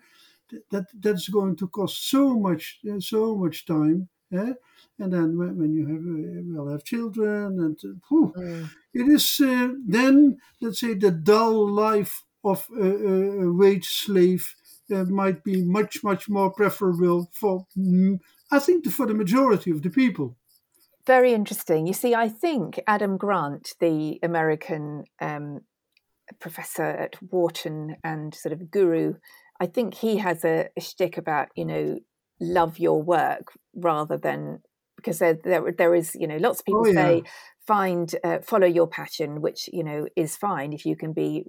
[0.71, 4.07] that that's going to cost so much, so much time.
[4.99, 8.69] And then when, when you have uh, will have children and whew, mm.
[8.93, 14.55] it is uh, then let's say the dull life of a, a wage slave
[14.93, 18.19] uh, might be much much more preferable for mm,
[18.51, 20.35] I think for the majority of the people.
[21.05, 21.87] Very interesting.
[21.87, 25.61] You see, I think Adam Grant, the American um,
[26.39, 29.15] professor at Wharton and sort of guru,
[29.59, 31.99] I think he has a, a shtick about you know
[32.39, 34.61] love your work rather than
[34.99, 37.05] because there, there, there is you know lots of people oh, yeah.
[37.05, 37.23] say
[37.65, 41.45] find uh, follow your passion which you know is fine if you can be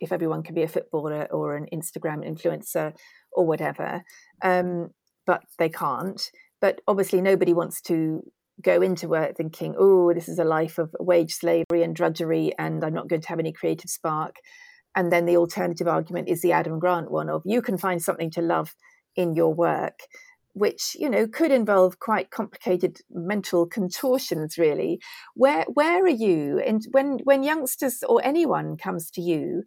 [0.00, 2.92] if everyone can be a footballer or an instagram influencer
[3.32, 4.02] or whatever
[4.42, 4.90] um,
[5.30, 6.20] but they can't.
[6.60, 8.22] But obviously nobody wants to
[8.62, 12.84] go into work thinking oh this is a life of wage slavery and drudgery and
[12.84, 14.36] i'm not going to have any creative spark.
[14.96, 18.30] And then the alternative argument is the adam grant one of you can find something
[18.32, 18.74] to love
[19.16, 20.00] in your work
[20.52, 25.00] which you know could involve quite complicated mental contortions really.
[25.34, 26.58] Where where are you?
[26.60, 29.64] And when when youngsters or anyone comes to you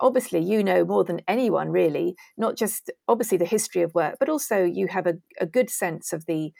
[0.00, 4.28] obviously you know more than anyone really not just obviously the history of work but
[4.28, 6.52] also you have a, a good sense of the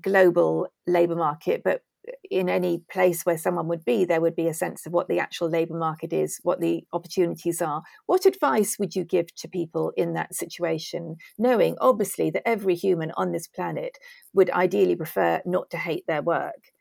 [0.00, 1.82] global labor market but
[2.30, 5.18] in any place where someone would be, there would be a sense of what the
[5.18, 7.82] actual labour market is, what the opportunities are.
[8.06, 13.12] What advice would you give to people in that situation, knowing obviously that every human
[13.16, 13.98] on this planet
[14.32, 16.72] would ideally prefer not to hate their work?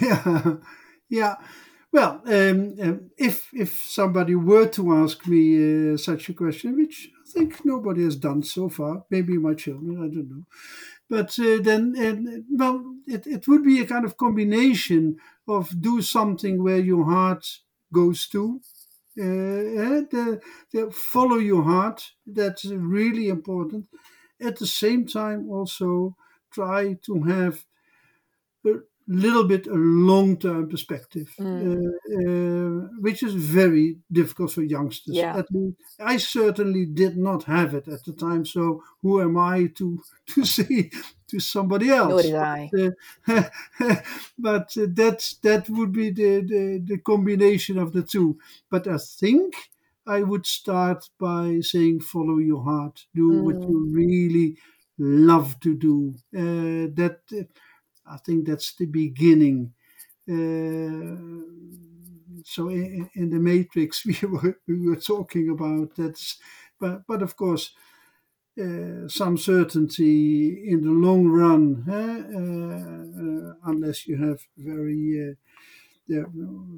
[0.00, 0.54] Yeah,
[1.08, 1.34] yeah.
[1.92, 7.10] Well, um, um, if if somebody were to ask me uh, such a question, which
[7.26, 10.44] I think nobody has done so far, maybe my children, I don't know.
[11.10, 15.18] But uh, then, uh, well, it, it would be a kind of combination
[15.48, 17.46] of do something where your heart
[17.92, 18.60] goes to.
[19.18, 20.40] Uh, the,
[20.72, 22.12] the follow your heart.
[22.26, 23.88] That's really important.
[24.40, 26.16] At the same time, also
[26.52, 27.64] try to have
[29.10, 31.76] little bit a long-term perspective, mm.
[31.76, 35.16] uh, uh, which is very difficult for youngsters.
[35.16, 35.42] Yeah.
[35.98, 38.46] I certainly did not have it at the time.
[38.46, 40.90] So who am I to to say
[41.28, 42.10] to somebody else?
[42.10, 42.70] Nor did I.
[43.26, 43.94] But, uh,
[44.38, 48.38] but uh, that that would be the, the the combination of the two.
[48.70, 49.54] But I think.
[50.06, 53.04] I would start by saying, follow your heart.
[53.14, 53.42] Do mm.
[53.42, 54.56] what you really
[54.98, 56.14] love to do.
[56.34, 57.20] Uh, that
[58.10, 59.72] I think that's the beginning.
[60.28, 61.16] Uh,
[62.44, 66.38] so in, in, the matrix we were we were talking about that's
[66.78, 67.72] but but of course
[68.60, 71.94] uh, some certainty in the long run uh,
[72.38, 75.36] uh, unless you have very
[76.10, 76.24] yeah,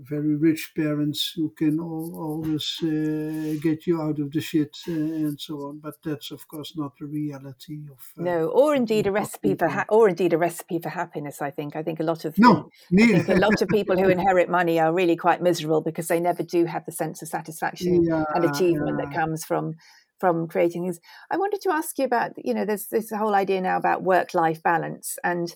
[0.03, 4.92] very rich parents who can all, always uh, get you out of the shit uh,
[4.92, 5.79] and so on.
[5.79, 9.68] But that's of course not the reality of uh, no, or indeed a recipe for
[9.68, 11.40] ha- or indeed a recipe for happiness.
[11.40, 14.79] I think I think a lot of no, a lot of people who inherit money
[14.79, 18.45] are really quite miserable because they never do have the sense of satisfaction yeah, and
[18.45, 19.07] achievement yeah.
[19.07, 19.77] that comes from
[20.21, 21.01] from creating things.
[21.31, 24.35] I wanted to ask you about you know there's this whole idea now about work
[24.35, 25.55] life balance and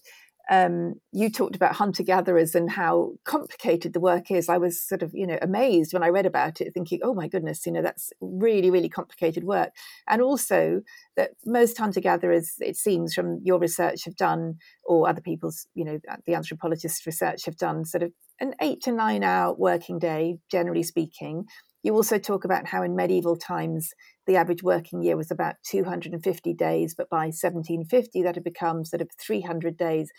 [0.51, 4.49] um, you talked about hunter gatherers and how complicated the work is.
[4.49, 7.27] I was sort of, you know, amazed when I read about it, thinking, oh my
[7.27, 9.71] goodness, you know, that's really, really complicated work.
[10.09, 10.83] And also
[11.17, 15.85] that most hunter gatherers, it seems from your research, have done, or other people's, you
[15.85, 20.39] know, the anthropologists' research have done sort of an eight to nine hour working day,
[20.51, 21.47] generally speaking.
[21.87, 23.93] You also talk about how in medieval times
[24.27, 29.01] the average working year was about 250 days, but by 1750 that had become sort
[29.01, 30.11] of 300 days.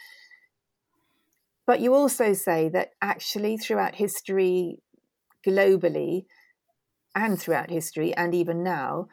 [1.66, 4.78] But you also say that actually throughout history,
[5.46, 6.22] globally,
[7.14, 9.10] and throughout history, and even now,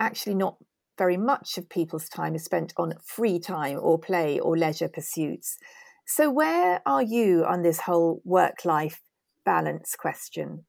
[0.00, 0.56] actually not
[0.96, 5.58] very much of people's time is spent on free time or play or leisure pursuits.
[6.06, 9.02] So, where are you on this whole work life
[9.44, 10.64] balance question?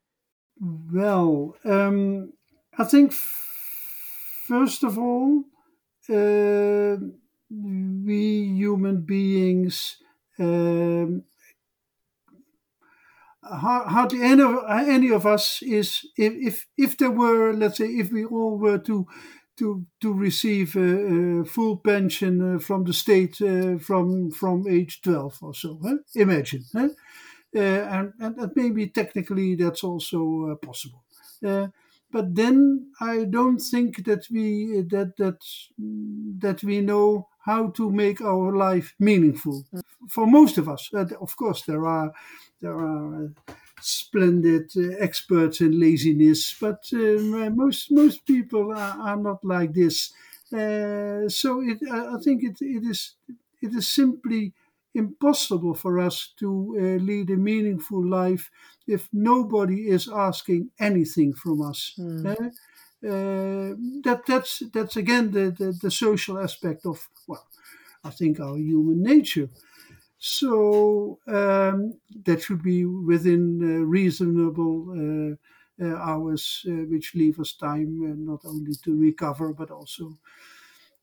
[0.60, 2.34] Well, um,
[2.78, 3.14] I think
[4.48, 5.46] first of all,
[6.10, 6.98] uh,
[7.50, 9.98] we human beings
[10.40, 11.24] um,
[13.44, 18.12] hardly any of, any of us is if, if if there were let's say if
[18.12, 19.08] we all were to
[19.58, 25.02] to to receive a, a full pension uh, from the state uh, from from age
[25.02, 25.98] 12 or so huh?
[26.16, 26.90] imagine huh?
[27.54, 31.04] Uh, and, and maybe technically that's also uh, possible
[31.46, 31.68] uh,
[32.10, 35.40] but then I don't think that we that that
[36.40, 39.66] that we know how to make our life meaningful
[40.08, 40.90] for most of us.
[40.94, 42.14] Uh, of course, there are
[42.62, 49.18] there are uh, splendid uh, experts in laziness, but um, most most people are, are
[49.18, 50.14] not like this.
[50.54, 53.16] Uh, so it, I think it, it is
[53.62, 54.54] it is simply
[54.94, 58.52] impossible for us to uh, lead a meaningful life
[58.88, 61.94] if nobody is asking anything from us.
[61.98, 62.26] Mm.
[62.28, 62.50] Uh,
[63.04, 63.74] uh,
[64.04, 67.48] that that's that's again the, the, the social aspect of well,
[68.04, 69.50] I think our human nature.
[70.18, 78.24] So um, that should be within uh, reasonable uh, uh, hours, which leave us time
[78.26, 80.20] not only to recover but also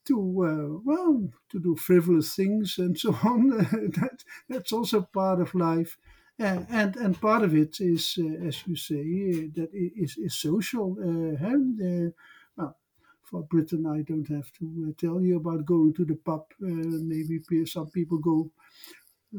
[0.09, 3.49] to uh, well to do frivolous things and so on.
[4.01, 5.99] that that's also part of life,
[6.41, 10.35] uh, and and part of it is, uh, as you say, uh, that is is
[10.35, 10.97] social.
[11.01, 12.11] Uh,
[12.57, 12.75] well,
[13.23, 16.47] for Britain, I don't have to uh, tell you about going to the pub.
[16.61, 18.51] maybe some people go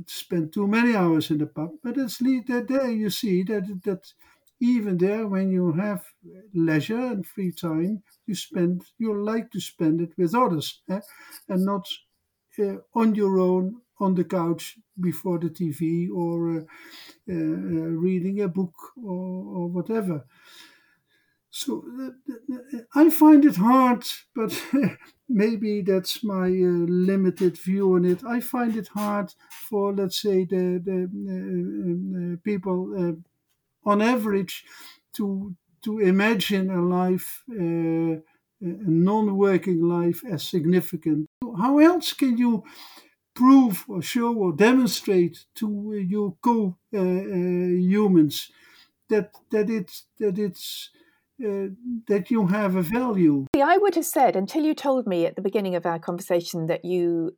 [0.06, 4.14] spend too many hours in the pub, but it's there you see that that
[4.60, 6.04] even there when you have
[6.54, 11.02] leisure and free time you spend you like to spend it with others eh?
[11.48, 11.88] and not
[12.60, 16.64] uh, on your own on the couch before the tv or uh,
[17.30, 20.26] uh, reading a book or, or whatever
[21.52, 21.84] so
[22.96, 24.04] i find it hard
[24.36, 24.52] but
[25.30, 29.34] maybe that's my limited view on it i find it hard
[29.68, 32.94] for let's say the, the people
[33.86, 34.66] on average
[35.14, 38.20] to to imagine a life, uh, a
[38.62, 41.26] non-working life, as significant.
[41.58, 42.64] How else can you
[43.34, 48.54] prove or show or demonstrate to your co-humans uh,
[49.10, 50.90] that that it's that it's
[51.44, 51.68] uh,
[52.08, 53.46] that you have a value?
[53.56, 56.84] I would have said until you told me at the beginning of our conversation that
[56.84, 57.38] you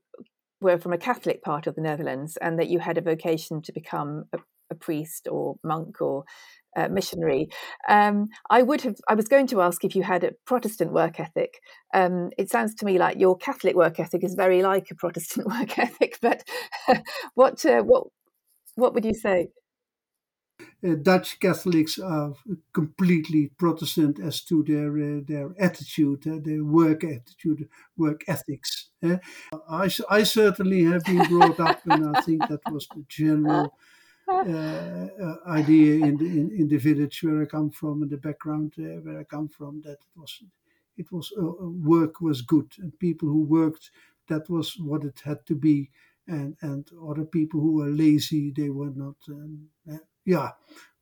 [0.60, 3.72] were from a Catholic part of the Netherlands and that you had a vocation to
[3.72, 4.40] become a,
[4.72, 6.24] a priest or monk or
[6.76, 7.50] uh, missionary.
[7.88, 8.96] Um, I would have.
[9.10, 11.60] I was going to ask if you had a Protestant work ethic.
[11.94, 15.48] Um, it sounds to me like your Catholic work ethic is very like a Protestant
[15.60, 16.18] work ethic.
[16.22, 16.44] But
[17.36, 18.08] what uh, what
[18.76, 19.50] what would you say?
[20.84, 22.34] Uh, Dutch Catholics are
[22.74, 27.68] completely Protestant as to their uh, their attitude, uh, their work attitude,
[27.98, 28.90] work ethics.
[29.04, 29.18] Uh,
[29.70, 33.74] I, I certainly have been brought up, and I think that was the general
[34.48, 38.18] uh, uh, idea in the in, in, the village where I come from and the
[38.18, 40.44] background uh, where I come from that it was
[40.98, 43.92] it was work was good and people who worked
[44.28, 45.90] that was what it had to be
[46.28, 49.68] and and other people who were lazy they were not um,
[50.26, 50.52] yeah,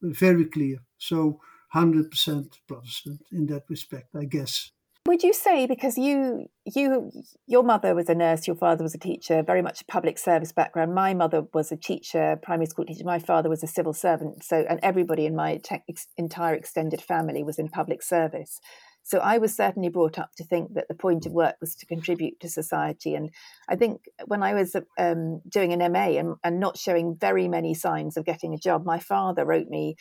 [0.01, 0.77] very clear.
[0.97, 1.39] So
[1.73, 4.71] 100% Protestant in that respect, I guess.
[5.09, 7.11] Would you say because you you
[7.47, 10.51] your mother was a nurse, your father was a teacher, very much a public service
[10.51, 10.93] background.
[10.93, 13.05] My mother was a teacher, primary school teacher.
[13.05, 14.43] My father was a civil servant.
[14.43, 15.81] So and everybody in my te-
[16.15, 18.59] entire extended family was in public service.
[19.01, 21.87] So I was certainly brought up to think that the point of work was to
[21.87, 23.15] contribute to society.
[23.15, 23.31] And
[23.67, 27.73] I think when I was um, doing an MA and, and not showing very many
[27.73, 29.95] signs of getting a job, my father wrote me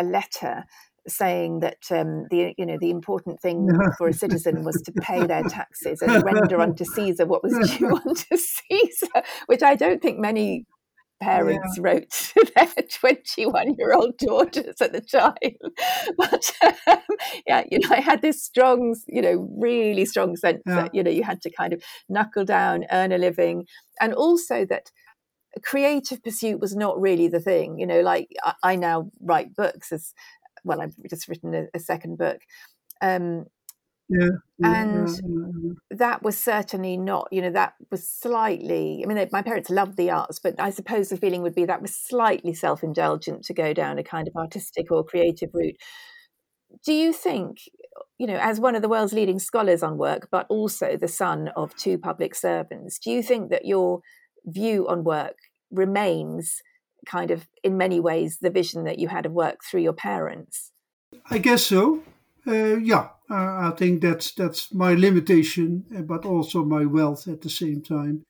[0.00, 0.64] a letter
[1.08, 5.26] saying that um, the you know the important thing for a citizen was to pay
[5.26, 10.18] their taxes and render unto Caesar what was due unto Caesar, which I don't think
[10.18, 10.66] many
[11.20, 11.82] parents yeah.
[11.82, 15.34] wrote to their 21 year old daughters at the time.
[16.16, 16.52] But
[16.86, 16.98] um,
[17.46, 20.82] yeah, you know, I had this strong, you know, really strong sense yeah.
[20.82, 23.66] that, you know, you had to kind of knuckle down, earn a living,
[24.00, 24.90] and also that
[25.62, 29.92] creative pursuit was not really the thing you know like i, I now write books
[29.92, 30.12] as
[30.68, 32.40] well, I've just written a, a second book.
[33.00, 33.46] Um,
[34.08, 39.18] yeah, yeah, and yeah, that was certainly not, you know, that was slightly, I mean,
[39.18, 41.94] they, my parents loved the arts, but I suppose the feeling would be that was
[41.94, 45.76] slightly self indulgent to go down a kind of artistic or creative route.
[46.86, 47.58] Do you think,
[48.18, 51.48] you know, as one of the world's leading scholars on work, but also the son
[51.54, 54.00] of two public servants, do you think that your
[54.46, 55.36] view on work
[55.70, 56.62] remains
[57.08, 60.72] kind of in many ways the vision that you had of work through your parents?
[61.30, 62.02] I guess so.
[62.48, 67.42] Uh, yeah uh, i think that's that's my limitation uh, but also my wealth at
[67.42, 68.24] the same time.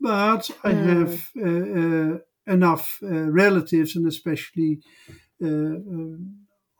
[0.00, 0.86] But i mm.
[0.94, 2.18] have uh, uh
[2.54, 4.80] enough uh, relatives and especially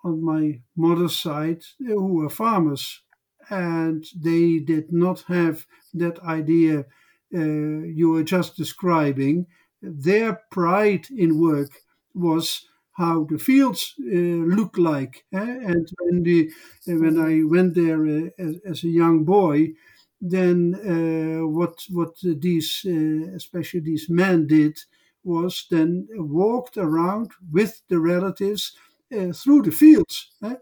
[0.04, 3.02] on my mother's side who are farmers.
[3.50, 6.86] And they did not have that idea
[7.30, 9.46] you were just describing
[9.82, 11.70] their pride in work
[12.14, 15.24] was how the fields uh, look like.
[15.32, 15.38] Eh?
[15.38, 16.50] And when, the,
[16.86, 19.74] when I went there uh, as, as, a young boy,
[20.20, 24.76] then uh, what what these uh, especially these men did
[25.22, 28.72] was then walked around with the relatives
[29.16, 30.32] uh, through the fields.
[30.42, 30.56] Eh?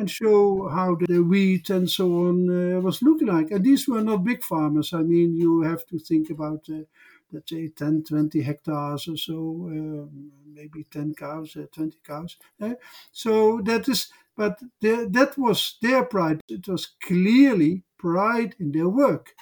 [0.00, 3.50] and show how the wheat and so on uh, was looking like.
[3.50, 4.92] And these were not big farmers.
[4.92, 6.84] I mean, you have to think about uh,
[7.32, 10.06] let's say 10, 20 hectares or so, uh,
[10.52, 12.36] maybe 10 cows, uh, 20 cows.
[12.60, 12.74] Uh,
[13.12, 16.40] so that is, but that was their pride.
[16.48, 19.34] It was clearly pride in their work,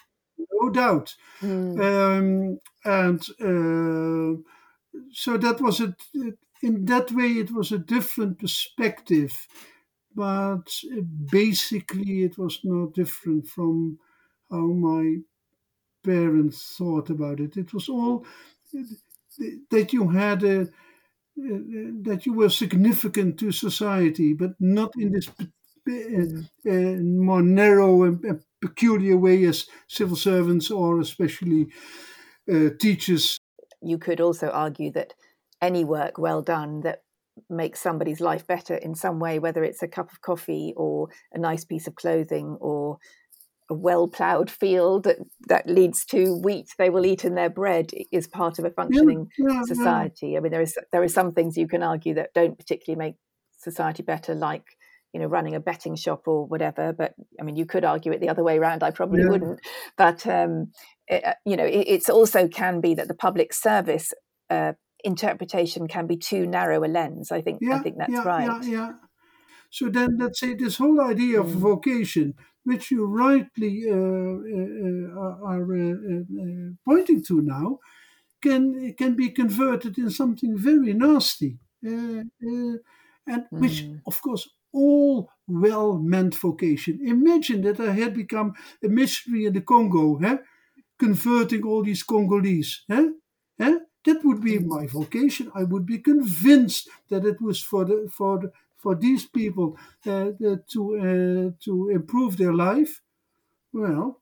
[0.52, 1.14] no doubt.
[1.40, 1.80] Mm.
[1.80, 4.42] Um, and uh,
[5.12, 5.94] so that was a,
[6.62, 9.46] in that way, it was a different perspective.
[10.14, 10.72] But
[11.30, 13.98] basically, it was not different from
[14.50, 15.18] how my
[16.04, 17.56] parents thought about it.
[17.56, 18.24] It was all
[19.70, 20.68] that you had a,
[21.36, 25.28] that you were significant to society, but not in this
[25.88, 31.68] uh, uh, more narrow and peculiar way as civil servants or especially
[32.52, 33.38] uh, teachers.
[33.80, 35.14] You could also argue that
[35.62, 37.02] any work well done that
[37.48, 41.38] makes somebody's life better in some way, whether it's a cup of coffee or a
[41.38, 42.98] nice piece of clothing or
[43.70, 47.90] a well ploughed field that, that leads to wheat they will eat in their bread
[48.12, 50.30] is part of a functioning yeah, yeah, society.
[50.30, 50.38] Yeah.
[50.38, 53.14] I mean, there is there are some things you can argue that don't particularly make
[53.58, 54.64] society better, like
[55.12, 56.92] you know running a betting shop or whatever.
[56.92, 58.82] But I mean, you could argue it the other way around.
[58.82, 59.60] I probably wouldn't.
[59.96, 60.72] But um,
[61.06, 64.12] it, uh, you know, it, it's also can be that the public service.
[64.50, 64.72] Uh,
[65.04, 67.30] interpretation can be too narrow a lens.
[67.30, 68.46] I think I think that's right.
[68.64, 68.92] Yeah, yeah.
[69.70, 71.60] So then, let's say this whole idea of mm.
[71.70, 77.78] vocation which you rightly uh, uh, uh are uh, pointing to now,
[78.42, 82.80] can can be converted in something very nasty, and mm.
[83.50, 87.00] which, of course, all well-meant vocation.
[87.04, 88.54] Imagine that I had become
[88.84, 90.38] a missionary in the Congo, eh?
[90.98, 92.84] converting all these Congolese.
[92.90, 93.08] Eh?
[93.60, 93.78] Eh?
[94.04, 95.50] That would be my vocation.
[95.54, 99.76] I would be convinced that it was for the for the, for these people
[100.06, 100.30] uh,
[100.72, 103.02] to uh, to improve their life,
[103.72, 104.20] well,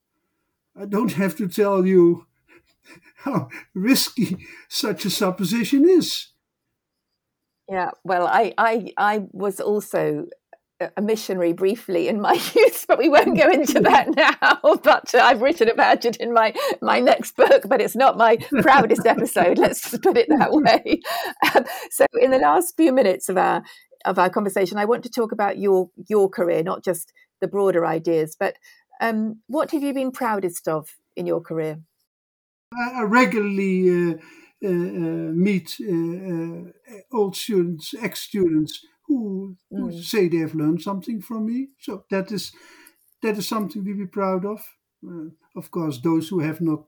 [0.75, 2.27] I don't have to tell you
[3.17, 6.29] how risky such a supposition is.
[7.69, 10.27] Yeah, well, I I I was also
[10.97, 14.77] a missionary briefly in my youth, but we won't go into that now.
[14.83, 18.37] But uh, I've written about it in my my next book, but it's not my
[18.61, 19.59] proudest episode.
[19.59, 21.01] Let's put it that way.
[21.55, 23.63] Um, so, in the last few minutes of our
[24.07, 27.85] of our conversation, I want to talk about your your career, not just the broader
[27.87, 28.37] ideas.
[28.39, 28.57] But
[29.01, 31.81] um, what have you been proudest of in your career?
[32.75, 34.15] I regularly uh,
[34.65, 36.71] uh, uh, meet uh,
[37.13, 40.03] old students, ex students who, who Mm.
[40.03, 41.69] say they have learned something from me.
[41.79, 42.53] So that is
[43.23, 44.61] that is something to be proud of.
[45.07, 46.85] Uh, of course, those who have not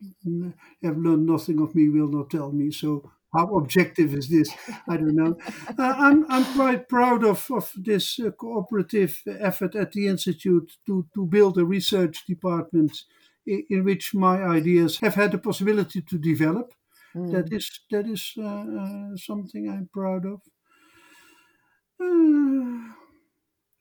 [0.83, 2.71] have learned nothing of me will not tell me.
[2.71, 4.51] So how objective is this?
[4.89, 5.37] I don't know.
[5.79, 11.07] Uh, I'm I'm quite proud of of this uh, cooperative effort at the institute to
[11.14, 12.93] to build a research department
[13.47, 16.72] in, in which my ideas have had the possibility to develop.
[17.14, 17.33] Mm.
[17.33, 20.41] That is that is uh, uh, something I'm proud of.
[22.01, 22.95] Uh,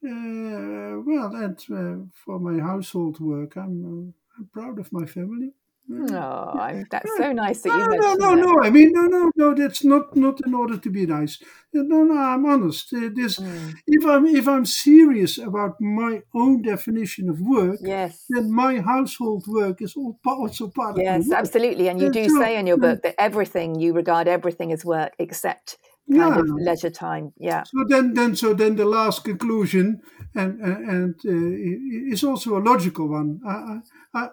[0.06, 5.52] uh, well, and uh, for my household work, I'm uh, I'm proud of my family.
[5.90, 8.62] Oh, I'm, that's so nice that no, you no, mentioned no, no.
[8.62, 9.54] I mean, no, no, no.
[9.54, 11.42] That's not not in order to be nice.
[11.72, 12.18] No, no.
[12.18, 12.92] I'm honest.
[12.92, 13.74] Uh, this, Mm.
[13.86, 18.24] if I'm if I'm serious about my own definition of work, Yes.
[18.28, 21.88] then my household work is all also part of my Yes, absolutely.
[21.88, 25.12] And you do so, say in your book that everything, you regard everything as work
[25.18, 25.78] except
[26.10, 26.40] kind yeah.
[26.40, 27.32] of leisure time.
[27.38, 27.62] Yeah.
[27.64, 30.00] So then, then, so then, the last conclusion,
[30.34, 33.40] and and, and uh, is also a logical one.
[33.46, 33.80] I,
[34.14, 34.28] I,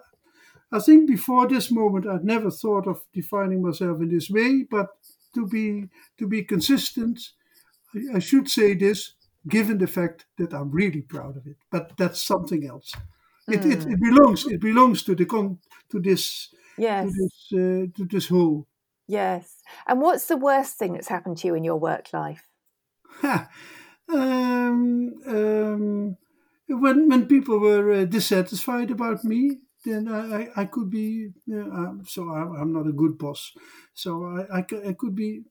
[0.72, 4.66] I think before this moment, I'd never thought of defining myself in this way.
[4.70, 4.88] But
[5.34, 5.88] to be
[6.18, 7.20] to be consistent,
[7.94, 9.14] I, I should say this,
[9.48, 11.56] given the fact that I'm really proud of it.
[11.70, 12.92] But that's something else.
[13.48, 13.92] It, it, Mm.
[13.92, 15.58] it belongs it belongs to the con
[15.90, 17.12] to this to Yes.
[17.12, 18.66] this uh, to this whole.
[19.08, 19.62] Yes.
[19.86, 22.48] And what's the worst thing that's happened to you in your work life?
[24.08, 26.16] Um, um,
[26.68, 31.30] when when people were uh, dissatisfied about me, then I, I, I could be.
[32.06, 33.52] So I'm, I'm not a good boss.
[33.94, 35.44] So I, I, I could be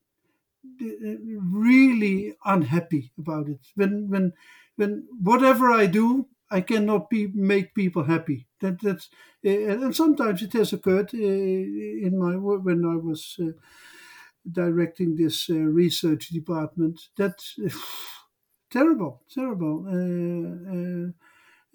[0.82, 1.16] uh,
[1.52, 3.60] really unhappy about it.
[3.76, 4.34] When when
[4.76, 8.48] when whatever I do, I cannot be make people happy.
[8.62, 9.10] That that's
[9.46, 9.50] uh,
[9.84, 13.40] and sometimes it has occurred in my when I was.
[14.50, 17.02] Directing this research department.
[17.18, 17.58] That's
[18.70, 19.88] terrible, terrible.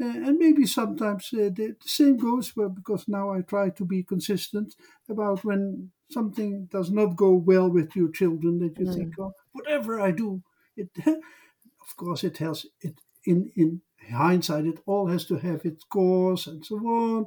[0.01, 4.03] And maybe sometimes uh, the, the same goes well because now I try to be
[4.03, 4.75] consistent
[5.09, 8.87] about when something does not go well with your children that you Mm.
[8.87, 10.43] think, oh, whatever I do,
[10.77, 15.85] it of course it has it in in hindsight it all has to have its
[15.85, 17.27] course and so on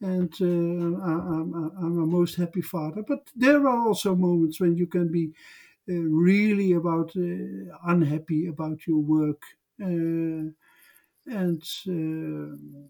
[0.00, 3.02] and uh, I, I'm, I'm a most happy father.
[3.02, 5.32] But there are also moments when you can be
[5.88, 9.42] uh, really about uh, unhappy about your work,
[9.82, 10.50] uh,
[11.26, 12.88] and uh,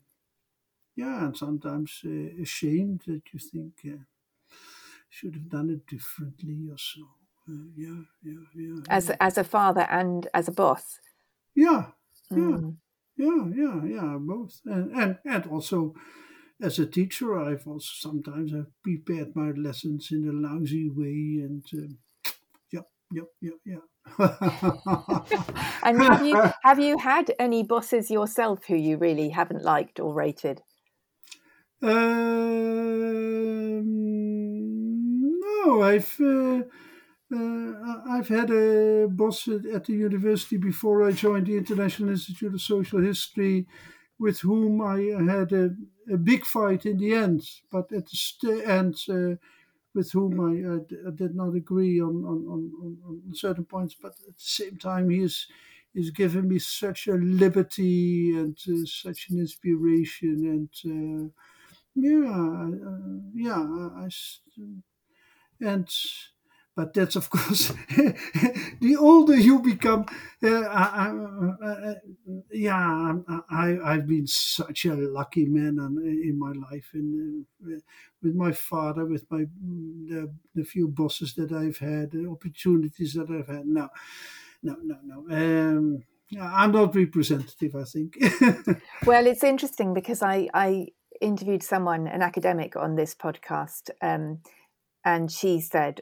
[0.96, 4.02] yeah, and sometimes uh, ashamed that you think uh,
[5.08, 7.02] should have done it differently or so.
[7.48, 11.00] Uh, yeah, yeah, yeah, As, as a father and as a boss?
[11.54, 11.92] yeah,
[12.34, 12.76] yeah, Mm.
[13.16, 15.94] yeah, yeah, yeah, both, and and and also
[16.62, 21.64] as a teacher, I've also sometimes I've prepared my lessons in a lousy way, and
[21.74, 21.98] um,
[22.72, 22.82] yeah,
[23.12, 23.80] yeah, yeah, yeah.
[25.82, 30.12] And have you have you had any bosses yourself who you really haven't liked or
[30.12, 30.62] rated?
[31.82, 31.90] um,
[35.40, 36.20] no, I've.
[36.20, 36.62] Uh,
[37.34, 37.72] uh,
[38.08, 43.00] I've had a boss at the university before I joined the International Institute of Social
[43.00, 43.66] History,
[44.16, 45.70] with whom I had a,
[46.08, 47.42] a big fight in the end.
[47.70, 49.36] But at the st- end, uh,
[49.96, 53.96] with whom I did not agree on, on, on, on- certain points.
[54.00, 55.48] But at the same time, he is
[55.94, 60.36] he's given me such a liberty and uh, such an inspiration.
[60.54, 61.30] And uh,
[61.94, 62.50] yeah,
[62.90, 64.10] uh, yeah, I, I
[65.60, 65.88] and
[66.76, 67.72] but that's of course
[68.80, 70.04] the older you become
[70.42, 71.94] uh, I, I, uh,
[72.52, 77.80] yeah I'm- I, i've been such a lucky man in my life and uh,
[78.22, 79.46] with my father with my
[80.10, 83.66] the, the few bosses that i've had the opportunities that i've had.
[83.66, 83.88] No
[84.62, 85.18] no no no.
[85.36, 86.02] Um,
[86.40, 88.16] i'm not representative i think.
[89.06, 90.88] Well, it's interesting because I, I
[91.20, 94.40] interviewed someone, an academic, on this podcast, um,
[95.04, 96.00] and she said,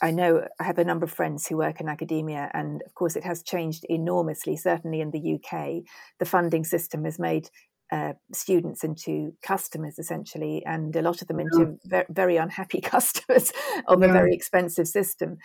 [0.00, 3.16] I, know I have a number of friends who work in academia, and of course,
[3.16, 5.82] it has changed enormously, certainly in the UK.
[6.18, 7.48] The funding system has made
[7.90, 13.52] uh, students into customers essentially, and a lot of them into ve- very unhappy customers
[13.86, 15.36] of a very expensive system.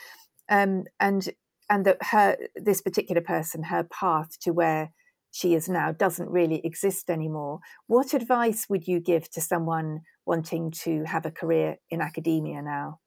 [0.50, 1.30] Um, and
[1.70, 4.92] and that her this particular person, her path to where
[5.32, 7.60] she is now doesn't really exist anymore.
[7.88, 13.00] What advice would you give to someone wanting to have a career in academia now?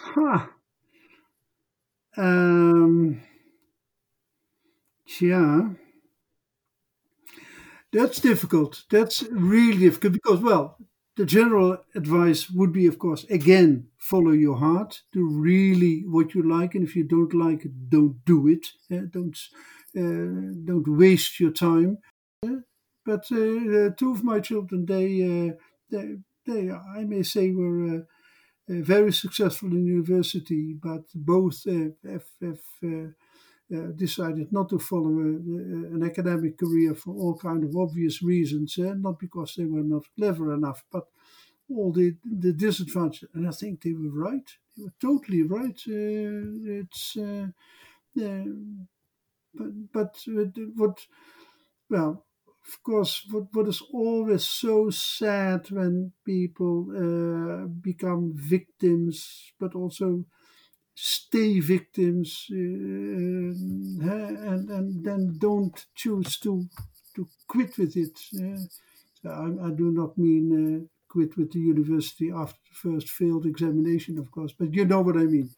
[0.00, 0.48] Huh.
[2.16, 3.20] Um,
[5.20, 5.68] yeah,
[7.92, 8.84] that's difficult.
[8.90, 10.78] That's really difficult because, well,
[11.16, 15.02] the general advice would be, of course, again, follow your heart.
[15.12, 18.66] Do really what you like, and if you don't like it, don't do it.
[18.90, 19.36] Uh, don't
[19.96, 21.98] uh, don't waste your time.
[22.46, 22.60] Uh,
[23.04, 25.52] but uh, two of my children, they, uh,
[25.90, 26.16] they,
[26.46, 28.00] they, I may say, were uh,
[28.72, 33.08] Uh, very successful in university, but both uh, have, have uh,
[33.76, 38.22] uh, decided not to follow a, a, an academic career for all kind of obvious
[38.22, 41.06] reasons, uh, not because they were not clever enough, but
[41.70, 43.28] all the the disadvantages.
[43.34, 44.48] And I think they were right.
[44.76, 45.80] They were totally right.
[45.88, 47.16] Uh, it's
[49.92, 51.06] but but what
[51.90, 52.24] well
[52.66, 60.24] of course, what, what is always so sad when people uh, become victims, but also
[60.94, 66.66] stay victims uh, and, and then don't choose to,
[67.16, 68.18] to quit with it.
[68.38, 68.60] Uh,
[69.28, 74.18] I, I, do not mean uh, quit with the university after the first failed examination,
[74.18, 75.50] of course, but you know what I mean.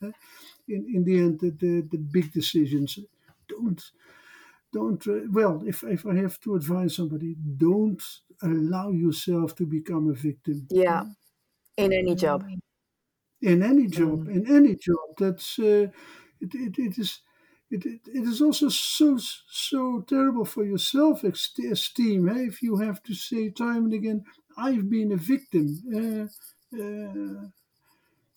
[0.68, 2.98] In, in the end, the, the, the big decisions
[3.48, 3.82] don't
[4.78, 7.30] don't uh, well if, if i have to advise somebody
[7.66, 8.02] don't
[8.42, 10.66] allow yourself to become a victim.
[10.70, 11.04] Yeah.
[11.76, 12.46] In any job.
[13.42, 15.88] In any job in any job that's uh,
[16.40, 17.20] it, it, it is
[17.70, 22.46] it, it, it is also so so terrible for your self esteem eh?
[22.50, 24.24] if you have to say time and again
[24.56, 26.26] i've been a victim uh,
[26.80, 27.48] uh,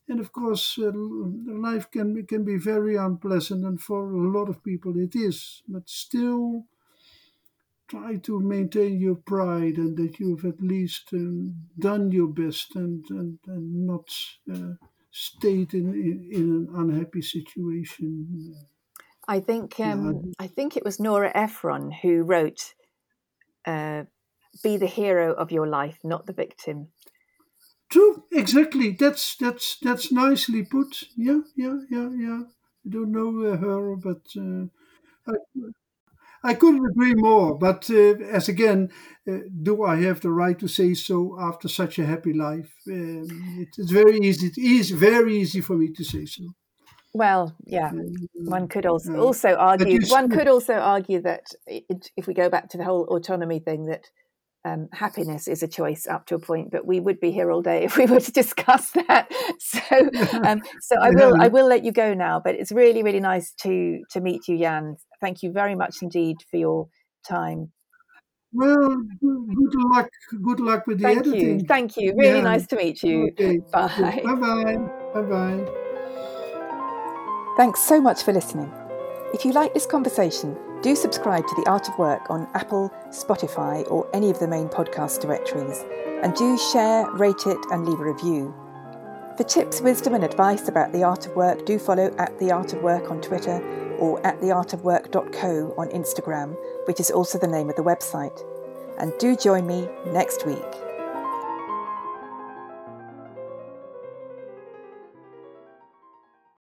[0.09, 4.63] and of course uh, life can can be very unpleasant and for a lot of
[4.63, 6.65] people it is but still
[7.87, 13.05] try to maintain your pride and that you've at least um, done your best and
[13.09, 14.09] and, and not
[14.53, 14.73] uh,
[15.11, 18.55] stayed in, in, in an unhappy situation
[19.27, 20.31] i think um, yeah.
[20.39, 22.73] i think it was nora ephron who wrote
[23.65, 24.03] uh,
[24.63, 26.87] be the hero of your life not the victim
[27.89, 28.91] True, exactly.
[28.91, 31.03] That's that's that's nicely put.
[31.15, 32.41] Yeah, yeah, yeah, yeah.
[32.85, 34.65] I don't know uh, her, but uh,
[35.27, 35.33] I,
[36.43, 37.57] I couldn't agree more.
[37.57, 38.89] But uh, as again,
[39.27, 42.73] uh, do I have the right to say so after such a happy life?
[42.87, 43.27] Um,
[43.59, 44.47] it, it's very easy.
[44.47, 46.43] It is very easy for me to say so.
[47.13, 47.91] Well, yeah,
[48.35, 49.99] one could also also argue.
[50.09, 53.85] One could also argue that it, if we go back to the whole autonomy thing,
[53.85, 54.11] that
[54.67, 57.61] um, happiness is a choice up to a point, but we would be here all
[57.61, 59.31] day if we were to discuss that.
[59.59, 59.79] So,
[60.43, 62.39] um, so I will I will let you go now.
[62.39, 64.97] But it's really really nice to to meet you, Jan.
[65.19, 66.87] Thank you very much indeed for your
[67.27, 67.71] time.
[68.53, 70.09] Well, good luck.
[70.41, 71.59] Good luck with the Thank editing.
[71.59, 71.65] You.
[71.65, 72.13] Thank you.
[72.17, 72.43] Really yeah.
[72.43, 73.29] nice to meet you.
[73.31, 73.59] Okay.
[73.71, 74.21] Bye.
[74.23, 74.77] Bye bye.
[75.13, 75.65] Bye bye.
[77.57, 78.71] Thanks so much for listening.
[79.33, 83.89] If you like this conversation do subscribe to The Art of Work on Apple, Spotify,
[83.89, 85.83] or any of the main podcast directories,
[86.23, 88.53] and do share, rate it, and leave a review.
[89.37, 92.73] For tips, wisdom, and advice about the art of work, do follow at The Art
[92.73, 93.61] of Work on Twitter
[93.99, 96.55] or at theartofwork.co on Instagram,
[96.85, 98.43] which is also the name of the website.
[98.97, 100.86] And do join me next week.